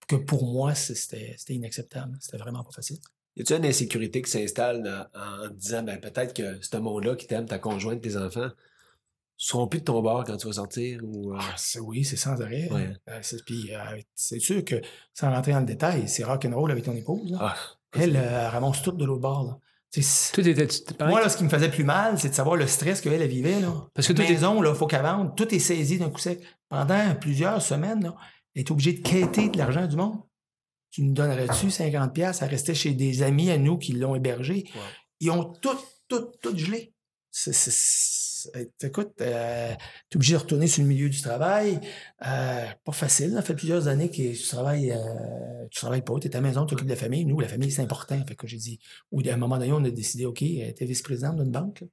[0.07, 2.16] que pour moi, c'était inacceptable.
[2.20, 2.99] C'était vraiment pas facile.
[3.35, 7.47] Y a-t-il une insécurité qui s'installe en, disant ben, peut-être que ce monde-là qui t'aime,
[7.47, 8.51] ta conjointe, tes enfants,
[9.39, 11.01] seront plus de ton bord quand tu vas sortir?
[11.05, 11.39] Ou, euh?
[11.41, 12.68] ah, oui, c'est sans arrêt.
[13.09, 13.70] Euh, puis
[14.14, 14.82] c'est sûr que,
[15.14, 17.36] sans rentrer dans le détail, c'est rock'n'roll avec ton épouse.
[17.41, 17.55] Ah,
[17.97, 19.61] elle, ramasse tout de l'autre bord.
[20.34, 20.68] Tout était,
[21.01, 23.28] Moi, là, ce qui me faisait plus mal, c'est de savoir le stress qu'elle elle
[23.28, 23.59] vivait.
[23.59, 23.72] Là.
[23.95, 26.43] Parce que toute maison, il faut qu'elle vende, tout est saisi d'un coup sec.
[26.68, 28.14] Pendant plusieurs semaines, là,
[28.55, 30.20] elle est obligée de quêter de l'argent du monde.
[30.91, 34.64] Tu nous donnerais-tu 50 pièces à rester chez des amis à nous qui l'ont hébergé?
[35.20, 35.78] Ils ont tout,
[36.09, 36.93] tout, tout gelé.
[37.30, 37.53] C'est
[38.82, 39.74] écoute, euh,
[40.09, 41.80] tu es obligé de retourner sur le milieu du travail.
[42.26, 43.32] Euh, pas facile.
[43.32, 46.49] Ça fait plusieurs années que tu travailles, euh, tu travailles pas, tu es à la
[46.49, 47.24] maison, tu t'occupes de la famille.
[47.24, 48.22] Nous, la famille, c'est important.
[48.26, 48.80] Fait que j'ai dit,
[49.12, 51.84] à un moment donné, on a décidé, OK, tu es vice-président d'une banque.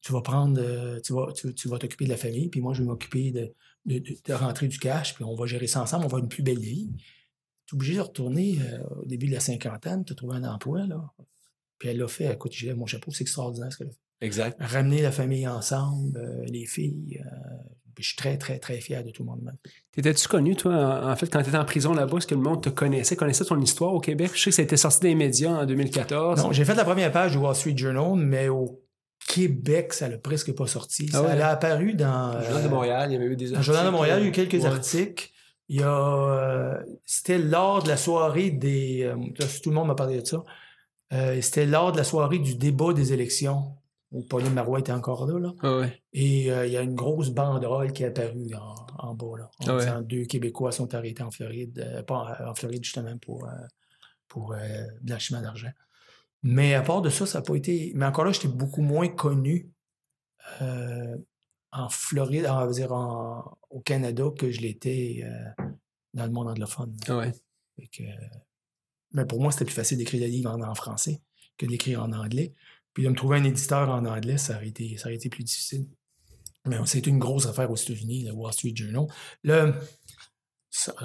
[0.00, 0.60] Tu vas prendre,
[1.00, 3.52] tu vas, tu, vas t'occuper de la famille, puis moi, je vais m'occuper de,
[3.84, 6.44] de, rentrer du cash, puis on va gérer ça ensemble, on va avoir une plus
[6.44, 6.90] belle vie.
[7.66, 8.58] Tu es obligé de retourner
[8.96, 11.12] au début de la cinquantaine, tu as trouvé un emploi, là.
[11.78, 14.07] Puis elle l'a fait, écoute, j'ai mon chapeau, c'est extraordinaire ce qu'elle a fait.
[14.20, 14.56] Exact.
[14.60, 17.22] Ramener la famille ensemble, euh, les filles.
[17.24, 17.30] Euh,
[17.98, 19.52] je suis très, très, très fier de tout le monde.
[19.92, 22.62] T'étais-tu connu, toi, en, fait, quand tu étais en prison là-bas, est-ce que le monde
[22.62, 24.30] te connaissait, connaissait ton histoire au Québec?
[24.34, 26.44] Je sais que ça a été sorti des médias en 2014.
[26.44, 28.80] Non, j'ai fait la première page du Wall Street Journal, mais au
[29.26, 31.10] Québec, ça l'a presque pas sorti.
[31.12, 32.38] Ah ça a apparu dans.
[32.38, 33.54] Le Journal de Montréal, il y avait eu des articles.
[33.54, 35.30] Dans le Journal de Montréal, il y a eu quelques articles.
[35.68, 36.78] Il y a.
[37.04, 39.12] c'était lors de la soirée des.
[39.62, 40.44] tout le monde m'a parlé de ça.
[41.40, 43.74] c'était lors de la soirée du débat des élections
[44.10, 45.38] où Pauline Marois était encore là.
[45.38, 45.52] là.
[45.62, 48.54] Ah Et euh, il y a une grosse banderole qui est apparue
[48.98, 49.38] en, bas.
[49.38, 53.44] Là, en ah deux Québécois sont arrêtés en Floride, euh, pas en, Floride justement pour,
[53.44, 53.52] euh,
[54.28, 54.54] pour
[55.02, 55.70] blanchiment d'argent.
[56.42, 57.92] Mais à part de ça, ça n'a pas été.
[57.94, 59.70] Mais encore là, j'étais beaucoup moins connu
[60.60, 62.92] en Floride, on va dire
[63.70, 65.24] au Canada, que je l'étais
[66.14, 66.96] dans le monde anglophone.
[67.08, 67.24] Ah
[69.12, 71.22] mais pour moi, c'était plus facile d'écrire des livres en français
[71.56, 72.54] que d'écrire en anglais.
[72.98, 75.86] Puis de me trouver un éditeur en anglais, ça aurait été, ça été plus difficile.
[76.66, 79.06] Mais c'était une grosse affaire aux États-Unis, le Wall Street Journal.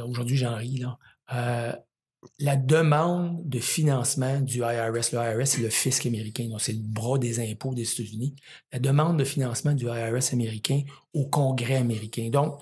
[0.03, 0.77] Aujourd'hui, j'en ris.
[0.77, 0.97] Là.
[1.33, 1.71] Euh,
[2.39, 7.19] la demande de financement du IRS, le IRS, c'est le fisc américain, c'est le bras
[7.19, 8.33] des impôts des États-Unis.
[8.71, 10.81] La demande de financement du IRS américain
[11.13, 12.29] au Congrès américain.
[12.31, 12.59] Donc,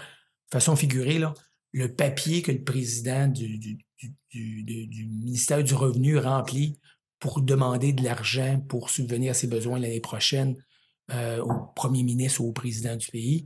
[0.52, 1.34] façon figurée, là,
[1.72, 3.80] le papier que le président du
[4.34, 6.81] ministère du Revenu remplit
[7.22, 10.58] pour demander de l'argent pour subvenir à ses besoins l'année prochaine
[11.12, 13.46] euh, au premier ministre ou au président du pays.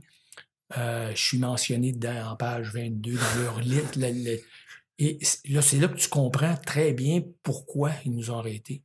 [0.78, 3.98] Euh, je suis mentionné dedans en page 22 dans leur liste.
[4.98, 5.18] et
[5.50, 8.82] là, c'est là que tu comprends très bien pourquoi ils nous ont arrêtés.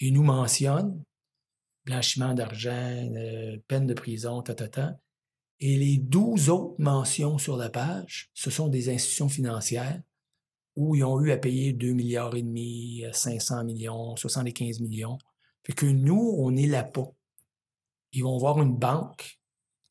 [0.00, 1.02] Ils nous mentionnent
[1.84, 4.98] blanchiment d'argent, euh, peine de prison, ta, ta, ta.
[5.60, 10.02] Et les 12 autres mentions sur la page, ce sont des institutions financières
[10.76, 15.18] où ils ont eu à payer 2 milliards et demi, 500 millions, 75 millions.
[15.64, 17.10] Fait que nous, on est là pas.
[18.12, 19.40] Ils vont voir une banque,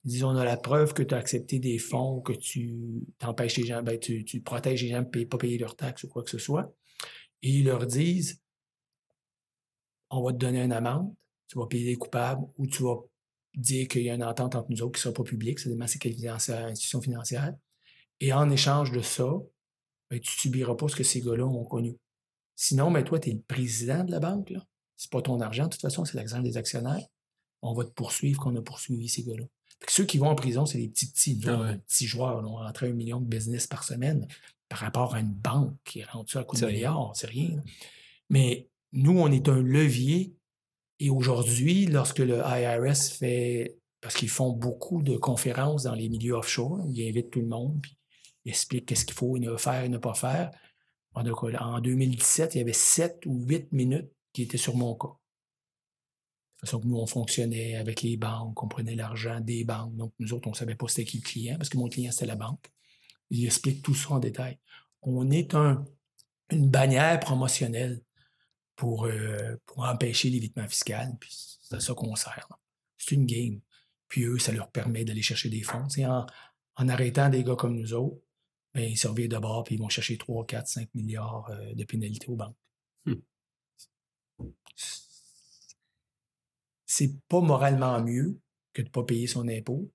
[0.03, 3.57] ils disent on a la preuve que tu as accepté des fonds, que tu t'empêches
[3.57, 6.23] les gens, ben, tu, protèges les gens de ne pas payer leurs taxes ou quoi
[6.23, 6.73] que ce soit.
[7.41, 8.41] Et ils leur disent
[10.09, 11.13] on va te donner une amende,
[11.47, 12.97] tu vas payer les coupables ou tu vas
[13.55, 15.69] dire qu'il y a une entente entre nous autres qui ne sera pas publique, c'est
[15.69, 15.81] des
[16.27, 17.53] institutions financières.
[18.19, 19.31] Et en échange de ça,
[20.09, 21.97] ben, tu subiras pas ce que ces gars-là ont connu.
[22.55, 24.49] Sinon, ben, toi, tu es le président de la banque.
[24.49, 24.65] Là.
[24.97, 27.05] C'est pas ton argent, de toute façon, c'est l'argent des actionnaires.
[27.61, 29.45] On va te poursuivre qu'on a poursuivi ces gars-là.
[29.87, 32.43] Ceux qui vont en prison, c'est les petits petits, ah petits joueurs.
[32.45, 34.27] On rentre un million de business par semaine
[34.69, 37.61] par rapport à une banque qui rentre ça à coup de milliards, c'est rien.
[38.29, 40.35] Mais nous, on est un levier.
[40.99, 46.33] Et aujourd'hui, lorsque le IRS fait, parce qu'ils font beaucoup de conférences dans les milieux
[46.33, 47.97] offshore, ils invitent tout le monde, puis
[48.45, 50.51] explique qu'est-ce qu'il faut faire et ne pas faire.
[51.13, 55.09] En 2017, il y avait 7 ou 8 minutes qui étaient sur mon cas.
[56.61, 59.95] De façon que nous, on fonctionnait avec les banques, on prenait l'argent des banques.
[59.95, 62.11] Donc, nous autres, on ne savait pas c'était qui le client, parce que mon client,
[62.11, 62.71] c'était la banque.
[63.29, 64.59] Il explique tout ça en détail.
[65.01, 65.85] On est un,
[66.51, 68.01] une bannière promotionnelle
[68.75, 71.15] pour, euh, empêcher l'évitement fiscal.
[71.19, 72.47] Puis c'est à ça qu'on sert.
[72.97, 73.61] C'est une game.
[74.07, 75.87] Puis eux, ça leur permet d'aller chercher des fonds.
[75.99, 76.25] En,
[76.75, 78.21] en arrêtant des gars comme nous autres,
[78.79, 81.73] ben, ils se revirent de bord puis ils vont chercher 3, 4, 5 milliards euh,
[81.73, 82.55] de pénalités aux banques.
[83.05, 83.15] Hmm.
[86.85, 88.39] C'est pas moralement mieux
[88.73, 89.91] que de ne pas payer son impôt.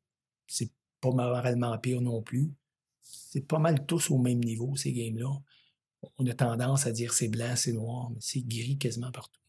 [0.47, 0.71] C'est
[1.01, 2.53] pas moralement pire non plus.
[3.03, 5.31] C'est pas mal tous au même niveau, ces games-là.
[6.19, 9.41] On a tendance à dire c'est blanc, c'est noir, mais c'est gris quasiment partout.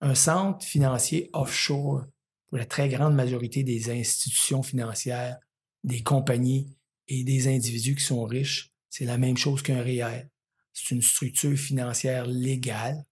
[0.00, 2.04] Un centre financier offshore,
[2.46, 5.38] pour la très grande majorité des institutions financières,
[5.82, 6.68] des compagnies
[7.10, 10.30] et des individus qui sont riches, c'est la même chose qu'un réel.
[10.72, 13.04] C'est une structure financière légale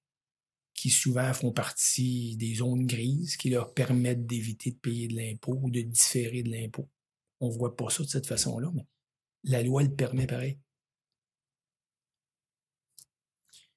[0.72, 5.58] qui souvent font partie des zones grises qui leur permettent d'éviter de payer de l'impôt
[5.60, 6.88] ou de différer de l'impôt.
[7.40, 8.86] On ne voit pas ça de cette façon-là, mais
[9.42, 10.58] la loi le permet pareil.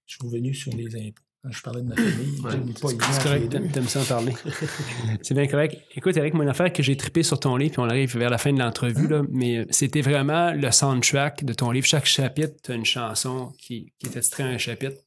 [0.05, 1.30] Je suis revenu sur les impôts.
[1.43, 4.33] Quand je parlais de ma famille, Ouais, C'est correct, t'aimes- ça en parler.
[5.23, 5.75] c'est bien correct.
[5.95, 8.37] Écoute, Eric, mon affaire que j'ai trippé sur ton livre, puis on arrive vers la
[8.37, 11.87] fin de l'entrevue, là, mais euh, c'était vraiment le soundtrack de ton livre.
[11.87, 14.97] Chaque chapitre, tu as une chanson qui, qui est extrait à un chapitre.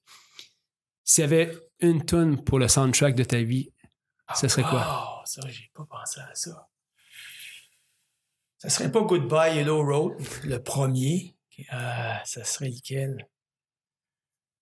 [1.04, 3.70] S'il y avait une tune pour le soundtrack de ta vie,
[4.34, 4.82] ce serait quoi?
[4.84, 6.68] Ah, ça, j'ai pas pensé à ça.
[8.58, 10.14] Ça serait pas Goodbye Yellow Road,
[10.44, 11.36] le premier.
[11.72, 13.28] Euh, ça serait lequel?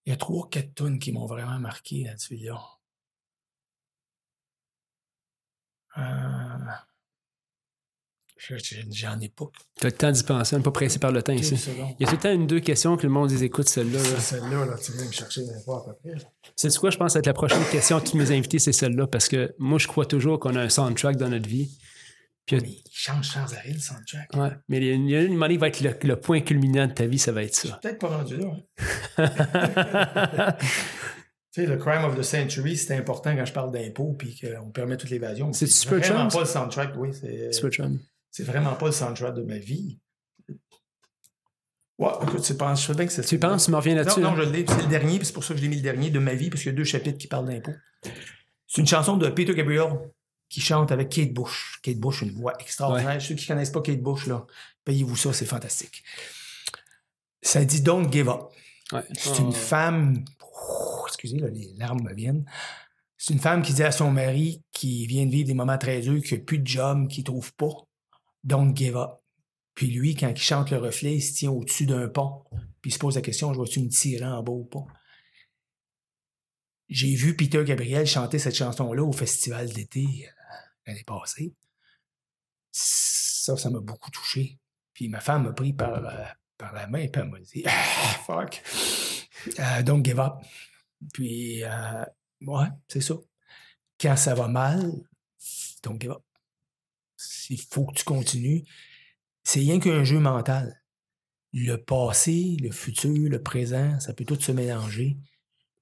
[0.07, 2.36] Il y a trois, quatre tunes qui m'ont vraiment marqué là-dessus.
[2.36, 2.61] Là.
[5.98, 6.72] Euh,
[8.38, 9.44] je- je- J'en ai pas.
[9.78, 11.57] Tu as le temps d'y penser, on n'est pas pressé par le temps ici.
[11.57, 11.94] secondes.
[12.00, 14.03] Il y a tout le temps une, deux questions que le monde les écoute, celle-là.
[14.18, 16.14] Celle-là, là, tu viens me chercher pas à peu près.
[16.57, 19.28] C'est quoi, je pense, être la prochaine question de tous mes invités, c'est celle-là, parce
[19.28, 21.78] que moi, je crois toujours qu'on a un soundtrack dans notre vie.
[22.47, 24.34] Puis, Mais il change sans arrêt le soundtrack.
[24.34, 27.07] ouais, mais il y a une, il va être le, le point culminant de ta
[27.07, 27.76] vie, ça va être Je suis ça.
[27.80, 28.47] peut-être pas rendu là.
[29.18, 30.57] hein.
[31.55, 34.70] Tu sais, le crime of the century, c'est important quand je parle d'impôts puis qu'on
[34.70, 35.53] permet toute l'évasion.
[35.53, 37.11] C'est Super vraiment pas le soundtrack, oui.
[37.12, 38.01] C'est chum.
[38.30, 39.99] c'est vraiment pas le soundtrack de ma vie.
[41.99, 44.01] Ouais, écoute, tu penses, je sais bien que c'est Tu penses, tu m'en reviens Non,
[44.01, 44.20] là-dessus?
[44.20, 44.34] non, hein?
[44.38, 44.64] je l'ai.
[44.66, 46.32] C'est le dernier, puis c'est pour ça que je l'ai mis le dernier de ma
[46.32, 47.74] vie, parce qu'il y a deux chapitres qui parlent d'impôts.
[48.66, 49.90] C'est une chanson de Peter Gabriel
[50.53, 51.78] qui chante avec Kate Bush.
[51.82, 53.20] Kate Bush, une voix extraordinaire.
[53.22, 54.46] Ceux qui connaissent pas Kate Bush, là,
[54.84, 56.05] payez-vous ça, c'est fantastique.
[57.40, 58.42] Ça dit Don't give up.
[58.92, 59.00] Ouais.
[59.14, 59.44] C'est Oh.
[59.46, 60.22] une femme.
[60.42, 62.44] Ouh, excusez, là, les larmes me viennent.
[63.16, 66.00] C'est une femme qui dit à son mari qui vient de vivre des moments très
[66.03, 67.72] durs, qui n'a plus de job, qui ne trouve pas.
[68.44, 69.11] Don't give up.
[69.74, 72.44] Puis lui, quand il chante le reflet, il se tient au-dessus d'un pont.
[72.82, 74.84] Puis il se pose la question, je vais-tu me tirer en bas ou pas?
[76.90, 80.41] J'ai vu Peter Gabriel chanter cette chanson-là au festival d'été euh,
[80.87, 81.55] l'année passée.
[82.70, 84.59] Ça, ça m'a beaucoup touché.
[84.95, 86.24] Puis ma femme m'a pris par, euh,
[86.59, 88.62] par la main, puis elle m'a dit Ah, fuck.
[89.59, 90.35] Euh, give up.
[91.12, 92.05] Puis, euh,
[92.43, 93.14] ouais, c'est ça.
[94.01, 94.93] Quand ça va mal,
[95.83, 96.22] don't give up.
[97.51, 98.64] Il faut que tu continues.
[99.45, 100.83] C'est rien qu'un jeu mental.
[101.53, 105.18] Le passé, le futur, le présent, ça peut tout se mélanger.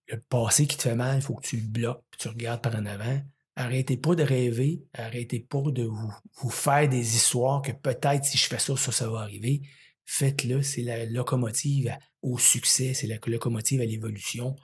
[0.09, 2.63] Le passé qui te fait mal, il faut que tu le bloques, puis tu regardes
[2.63, 3.23] par en avant.
[3.57, 8.39] Arrêtez pas de rêver, arrêtez pas de vous, vous faire des histoires que peut-être si
[8.39, 9.63] je fais ça, ça, ça va arriver.
[10.07, 14.57] Faites-le, c'est la locomotive au succès, c'est la locomotive à l'évolution.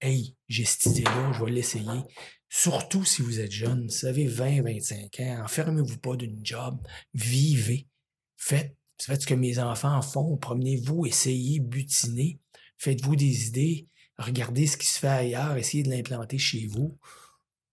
[0.00, 2.00] Hey, j'ai cette idée-là, je vais l'essayer.
[2.48, 6.76] Surtout si vous êtes jeune, vous avez 20, 25 ans, enfermez-vous pas d'une job,
[7.14, 7.86] vivez.
[8.36, 12.40] Faites, faites ce que mes enfants font, promenez-vous, essayez, butinez,
[12.78, 13.88] faites-vous des idées,
[14.18, 16.98] regardez ce qui se fait ailleurs, essayez de l'implanter chez vous.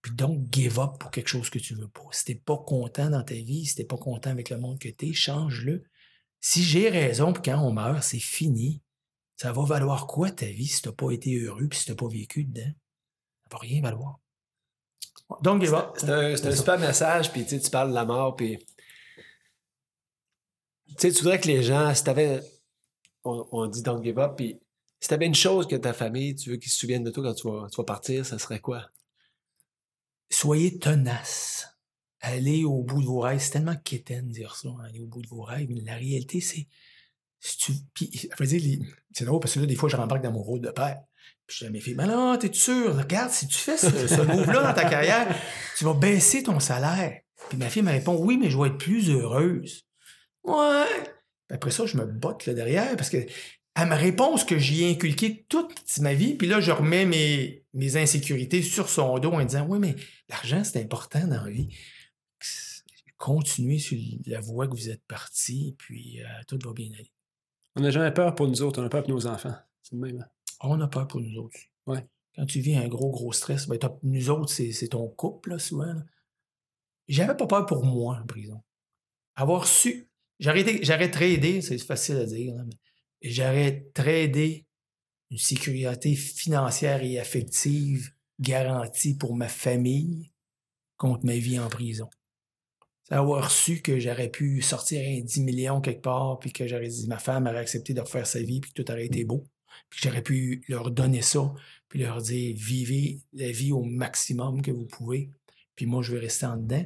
[0.08, 2.08] Puis donc, give up pour quelque chose que tu veux pas.
[2.12, 4.88] Si t'es pas content dans ta vie, si t'es pas content avec le monde que
[4.88, 5.84] t'es, change-le.
[6.40, 8.82] Si j'ai raison, puis quand on meurt, c'est fini.
[9.36, 12.08] Ça va valoir quoi ta vie si t'as pas été heureux puis si t'as pas
[12.08, 12.72] vécu dedans?
[13.44, 14.22] Ça va rien valoir.
[15.42, 15.96] Donc, give up.
[15.98, 18.60] C'est un, c'est un super message, puis tu parles de la mort, puis.
[20.88, 22.40] Tu sais, tu voudrais que les gens, si t'avais.
[23.26, 24.58] On, on dit don't give up, puis
[25.02, 27.34] si t'avais une chose que ta famille, tu veux qu'ils se souviennent de toi quand
[27.34, 28.90] tu vas, tu vas partir, ça serait quoi?
[30.30, 31.68] Soyez tenace.
[32.20, 33.40] Allez au bout de vos rêves.
[33.40, 35.68] C'est tellement quétaine de dire ça, hein, aller au bout de vos rêves.
[35.70, 36.68] Mais la réalité, c'est.
[37.40, 37.74] c'est
[39.26, 41.00] drôle parce que là, des fois, je rembarque dans mon rôle de père.
[41.46, 42.98] Puis je mes filles, mais non, t'es sûr?
[42.98, 45.34] Regarde, si tu fais ce, ce move-là dans ta carrière,
[45.78, 47.22] tu vas baisser ton salaire.
[47.50, 49.86] Puis ma fille me répond, oui, mais je vais être plus heureuse.
[50.44, 50.86] Ouais.
[51.50, 53.26] Après ça, je me botte là derrière parce que
[53.80, 56.34] elle me répond ce que j'y ai inculqué toute ma vie.
[56.34, 59.96] Puis là, je remets mes, mes insécurités sur son dos en disant, oui, mais
[60.30, 61.70] l'argent, c'est important dans la vie.
[63.18, 67.12] Continuez sur la voie que vous êtes parti, puis euh, tout va bien aller.
[67.76, 69.56] On n'a jamais peur pour nous autres, on a peur pour nos enfants.
[69.84, 70.22] C'est le même.
[70.22, 70.28] hein?
[70.62, 71.60] On a peur pour nous autres.
[71.86, 72.04] Ouais.
[72.36, 75.94] quand tu vis un gros, gros stress, ben, nous autres, c'est ton couple, là, souvent.
[77.08, 78.62] J'avais pas peur pour moi en prison.
[79.36, 80.10] Avoir su,
[80.40, 82.76] j'aurais tradé, c'est facile à dire, mais
[83.22, 84.66] j'aurais tradé
[85.30, 90.32] une sécurité financière et affective garantie pour ma famille
[90.98, 92.10] contre ma vie en prison.
[93.10, 97.08] Avoir su que j'aurais pu sortir un 10 millions quelque part, puis que j'aurais dit
[97.08, 99.48] ma femme aurait accepté de refaire sa vie, puis que tout aurait été beau,
[99.90, 101.54] puis que j'aurais pu leur donner ça,
[101.88, 105.30] puis leur dire vivez la vie au maximum que vous pouvez,
[105.76, 106.86] puis moi je vais rester en dedans.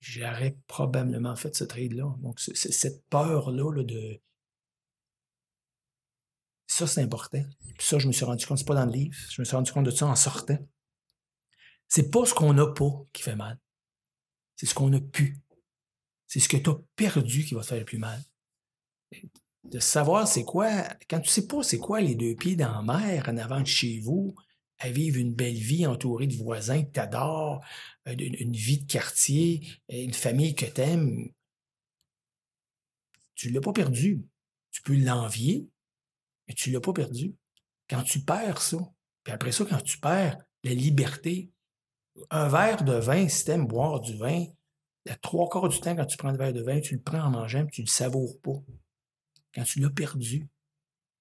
[0.00, 2.14] J'aurais probablement fait ce trade-là.
[2.20, 4.20] Donc, cette peur-là de.
[6.76, 7.42] Ça, c'est important.
[7.78, 9.16] Ça, je me suis rendu compte, c'est pas dans le livre.
[9.30, 10.58] Je me suis rendu compte de ça en sortant.
[11.88, 13.58] C'est pas ce qu'on n'a pas qui fait mal.
[14.56, 15.38] C'est ce qu'on a pu.
[16.26, 18.22] C'est ce que tu as perdu qui va te faire le plus mal.
[19.64, 20.68] De savoir c'est quoi,
[21.08, 23.66] quand tu sais pas c'est quoi les deux pieds dans la mer en avant de
[23.66, 24.34] chez vous,
[24.78, 27.64] à vivre une belle vie entourée de voisins que tu adores,
[28.06, 31.30] euh, une, vie de quartier, une famille que tu aimes,
[33.34, 34.26] tu ne l'as pas perdu.
[34.72, 35.70] Tu peux l'envier,
[36.46, 37.34] mais tu ne l'as pas perdu.
[37.88, 38.78] Quand tu perds ça,
[39.22, 41.50] puis après ça, quand tu perds la liberté,
[42.30, 44.46] un verre de vin, si tu aimes boire du vin,
[45.04, 47.22] la trois quarts du temps, quand tu prends un verre de vin, tu le prends
[47.22, 48.60] en mangeant, puis tu ne le savoures pas.
[49.54, 50.48] Quand tu l'as perdu,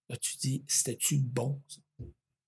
[0.09, 1.81] là, tu dis, c'était-tu bon, ça?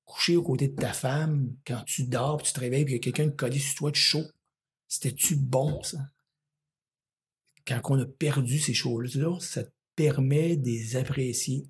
[0.05, 2.97] Coucher aux côtés de ta femme, quand tu dors, puis tu te réveilles, puis il
[2.97, 4.25] y a quelqu'un collé sur toi de chaud.
[4.87, 5.97] C'était-tu bon, ça?
[7.65, 11.67] Quand on a perdu ces choses-là, ça te permet de les apprécier.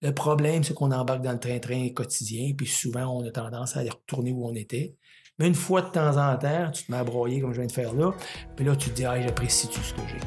[0.00, 3.80] Le problème, c'est qu'on embarque dans le train-train quotidien, puis souvent, on a tendance à
[3.80, 4.94] aller retourner où on était.
[5.40, 7.66] Mais une fois de temps en temps, tu te mets à broyer comme je viens
[7.66, 8.12] de faire là,
[8.54, 10.20] puis là, tu te dis, ah, j'apprécie tout ce que j'ai?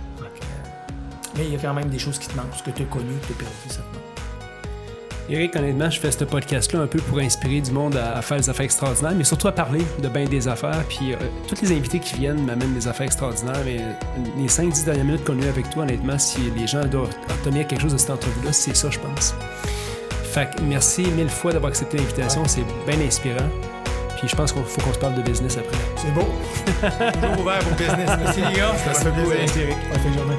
[1.38, 2.86] Mais il y a quand même des choses qui te manquent, ce que tu as
[2.86, 3.82] connu, que tu as perdu, ça.
[5.30, 8.50] Eric, honnêtement, je fais ce podcast-là un peu pour inspirer du monde à, faire des
[8.50, 10.84] affaires extraordinaires, mais surtout à parler de bien des affaires.
[10.90, 11.18] Puis euh,
[11.48, 13.62] tous les invités qui viennent m'amènent des affaires extraordinaires.
[13.66, 13.78] Mais
[14.38, 17.68] les 5-10 dernières minutes qu'on a eu avec toi, honnêtement, si les gens doivent obtenir
[17.68, 19.36] quelque chose de cette entrevue-là, c'est ça, je pense.
[20.32, 22.44] Fait que merci mille fois d'avoir accepté l'invitation.
[22.46, 23.50] C'est bien inspirant.
[24.18, 25.78] Puis je pense qu'il faut qu'on se parle de business après.
[25.98, 26.22] C'est beau.
[27.14, 28.10] Toujours ouvert pour business.
[28.20, 28.76] Merci les gars.
[28.78, 29.10] Ça fait
[29.62, 29.78] Eric.
[29.90, 30.38] Bonne journée.